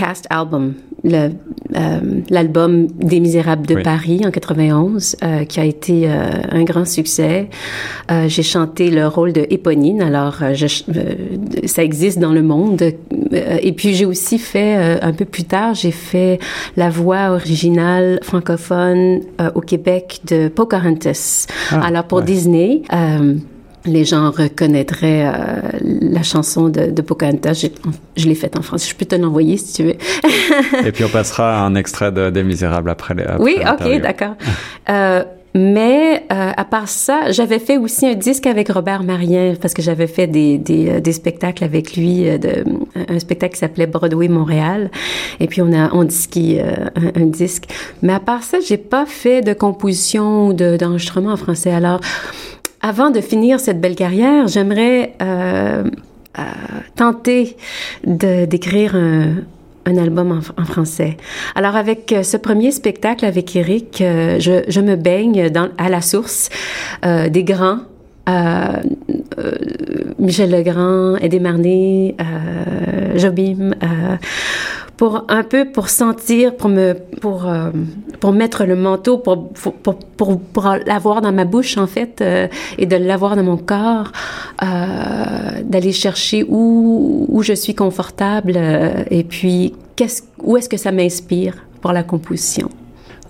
Cast 0.00 0.26
album, 0.30 0.74
euh, 1.04 1.28
l'album 2.30 2.86
des 2.86 3.20
Misérables 3.20 3.66
de 3.66 3.74
Oui. 3.74 3.82
Paris 3.82 4.22
en 4.24 4.30
91, 4.30 5.16
euh, 5.22 5.44
qui 5.44 5.60
a 5.60 5.64
été 5.66 6.08
euh, 6.08 6.40
un 6.50 6.64
grand 6.64 6.86
succès. 6.86 7.48
J'ai 8.26 8.42
chanté 8.42 8.90
le 8.90 9.06
rôle 9.06 9.32
de 9.32 9.46
Éponine. 9.50 10.02
Alors, 10.02 10.38
je, 10.54 10.66
ça 11.66 11.84
existe 11.84 12.18
dans 12.18 12.32
le 12.32 12.42
monde. 12.42 12.82
Et 13.32 13.72
puis, 13.72 13.94
j'ai 13.94 14.04
aussi 14.04 14.38
fait 14.38 14.98
un 15.00 15.12
peu 15.12 15.24
plus 15.24 15.44
tard, 15.44 15.74
j'ai 15.74 15.92
fait 15.92 16.40
la 16.76 16.90
voix 16.90 17.30
originale 17.30 18.18
francophone 18.22 19.20
au 19.54 19.60
Québec 19.60 20.22
de 20.26 20.48
Pocahontas. 20.48 21.46
Ah, 21.70 21.82
Alors 21.84 22.04
pour 22.04 22.18
ouais. 22.18 22.24
Disney, 22.24 22.82
les 23.86 24.04
gens 24.04 24.30
reconnaîtraient 24.30 25.26
euh, 25.26 25.32
la 25.82 26.22
chanson 26.22 26.68
de, 26.68 26.90
de 26.90 27.02
Pocahontas. 27.02 27.54
Je, 27.54 27.66
je 28.16 28.28
l'ai 28.28 28.34
faite 28.34 28.58
en 28.58 28.62
français. 28.62 28.88
Je 28.90 28.94
peux 28.96 29.06
te 29.06 29.14
l'envoyer 29.14 29.56
si 29.56 29.72
tu 29.74 29.82
veux. 29.84 29.96
Et 30.86 30.92
puis 30.92 31.04
on 31.04 31.08
passera 31.08 31.60
un 31.64 31.74
extrait 31.74 32.12
de 32.12 32.30
Des 32.30 32.42
Misérables 32.42 32.90
après. 32.90 33.14
les- 33.14 33.22
après 33.24 33.42
oui, 33.42 33.56
ok, 33.58 34.00
d'accord. 34.02 34.34
Euh, 34.88 35.24
mais 35.52 36.22
euh, 36.30 36.52
à 36.56 36.64
part 36.64 36.88
ça, 36.88 37.32
j'avais 37.32 37.58
fait 37.58 37.76
aussi 37.76 38.06
un 38.06 38.14
disque 38.14 38.46
avec 38.46 38.68
Robert 38.70 39.02
Marien 39.02 39.54
parce 39.60 39.74
que 39.74 39.82
j'avais 39.82 40.06
fait 40.06 40.28
des, 40.28 40.58
des, 40.58 40.88
euh, 40.88 41.00
des 41.00 41.12
spectacles 41.12 41.64
avec 41.64 41.96
lui, 41.96 42.28
euh, 42.28 42.38
de, 42.38 42.64
un 43.08 43.18
spectacle 43.18 43.54
qui 43.54 43.58
s'appelait 43.60 43.88
Broadway 43.88 44.28
Montréal. 44.28 44.92
Et 45.40 45.48
puis 45.48 45.60
on 45.60 45.72
a 45.72 45.92
on 45.92 46.04
disqué 46.04 46.60
euh, 46.62 46.86
un, 47.16 47.22
un 47.22 47.26
disque. 47.26 47.64
Mais 48.02 48.12
à 48.12 48.20
part 48.20 48.44
ça, 48.44 48.58
j'ai 48.64 48.76
pas 48.76 49.06
fait 49.06 49.40
de 49.42 49.52
composition 49.52 50.48
ou 50.48 50.52
de- 50.52 50.76
d'enregistrement 50.76 51.32
en 51.32 51.36
français. 51.36 51.72
Alors, 51.72 51.98
avant 52.82 53.10
de 53.10 53.20
finir 53.20 53.60
cette 53.60 53.80
belle 53.80 53.94
carrière, 53.94 54.48
j'aimerais 54.48 55.14
euh, 55.22 55.84
euh, 56.38 56.42
tenter 56.96 57.56
de 58.06 58.44
d'écrire 58.44 58.96
un, 58.96 59.36
un 59.86 59.96
album 59.96 60.40
en, 60.56 60.64
français. 60.64 61.16
Alors 61.54 61.76
avec 61.76 62.14
ce 62.22 62.36
premier 62.36 62.70
spectacle 62.70 63.24
avec 63.24 63.54
Eric, 63.56 63.96
je, 63.98 64.64
je, 64.66 64.80
me 64.80 64.96
baigne 64.96 65.50
dans, 65.50 65.68
à 65.78 65.88
la 65.88 66.00
source 66.00 66.48
des 67.02 67.44
grands 67.44 67.80
euh, 68.28 68.82
euh, 69.38 69.52
Michel 70.18 70.50
Legrand, 70.50 71.16
Eddie 71.16 71.40
Marné, 71.40 72.14
euh, 72.20 73.18
Jobim, 73.18 73.72
pour 75.00 75.24
un 75.28 75.44
peu 75.44 75.64
pour 75.64 75.88
sentir, 75.88 76.54
pour 76.54 76.68
me, 76.68 76.92
pour, 77.22 77.50
pour 78.20 78.32
mettre 78.32 78.66
le 78.66 78.76
manteau, 78.76 79.16
pour, 79.16 79.48
pour, 79.48 79.72
pour, 79.72 80.38
pour 80.38 80.76
l'avoir 80.84 81.22
dans 81.22 81.32
ma 81.32 81.46
bouche 81.46 81.78
en 81.78 81.86
fait, 81.86 82.22
et 82.76 82.84
de 82.84 82.96
l'avoir 82.96 83.34
dans 83.34 83.42
mon 83.42 83.56
corps, 83.56 84.12
d'aller 84.60 85.92
chercher 85.92 86.44
où, 86.46 87.24
où 87.30 87.42
je 87.42 87.54
suis 87.54 87.74
confortable, 87.74 88.60
et 89.10 89.24
puis 89.24 89.72
qu'est-ce, 89.96 90.20
où 90.42 90.58
est-ce 90.58 90.68
que 90.68 90.76
ça 90.76 90.92
m'inspire 90.92 91.54
pour 91.80 91.92
la 91.94 92.02
composition? 92.02 92.68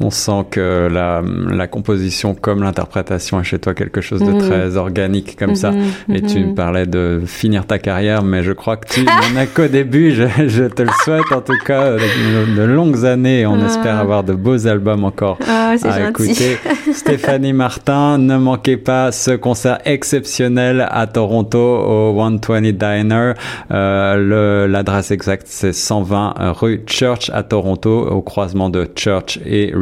On 0.01 0.11
sent 0.11 0.47
que 0.51 0.89
la, 0.91 1.23
la 1.23 1.67
composition 1.67 2.35
comme 2.35 2.63
l'interprétation 2.63 3.41
est 3.41 3.45
chez 3.45 3.59
toi 3.59 3.75
quelque 3.75 4.01
chose 4.01 4.21
de 4.21 4.33
mhm. 4.33 4.39
très 4.39 4.77
organique 4.77 5.37
comme 5.37 5.55
ça. 5.55 5.73
Mhm. 5.73 6.15
Et 6.15 6.23
tu 6.23 6.41
me 6.41 6.47
mhm. 6.47 6.55
parlais 6.55 6.87
de 6.87 7.23
finir 7.27 7.67
ta 7.67 7.79
carrière, 7.79 8.23
mais 8.23 8.43
je 8.43 8.53
crois 8.53 8.77
que 8.77 8.89
tu 8.89 9.05
n'en 9.05 9.37
as 9.37 9.47
qu'au 9.47 9.67
début. 9.69 10.13
Je, 10.13 10.25
je, 10.49 10.65
te 10.65 10.83
le 10.83 10.91
souhaite 11.05 11.31
en 11.33 11.41
tout 11.41 11.59
cas 11.65 11.97
de, 11.97 12.63
longues 12.63 13.05
années. 13.05 13.47
On 13.47 13.61
ah. 13.61 13.67
espère 13.67 13.99
avoir 13.99 14.25
de 14.25 14.33
beaux 14.33 14.67
albums 14.67 15.05
encore 15.05 15.39
ah, 15.47 15.75
à 15.83 16.09
écouter. 16.09 16.59
Stéphanie 16.93 17.53
Martin, 17.53 18.19
ne 18.19 18.37
manquez 18.37 18.77
pas 18.77 19.13
ce 19.13 19.33
concert 19.33 19.79
exceptionnel 19.85 20.87
à 20.91 21.07
Toronto 21.07 21.59
au 21.59 22.15
120 22.19 22.61
Diner. 22.73 23.33
Euh, 23.71 24.67
L'adresse 24.67 25.11
exacte 25.11 25.47
c'est 25.47 25.73
120 25.73 26.35
rue 26.53 26.83
Church 26.87 27.31
à 27.33 27.43
Toronto 27.43 28.07
au 28.07 28.23
croisement 28.23 28.71
de 28.71 28.89
Church 28.97 29.39
et 29.45 29.73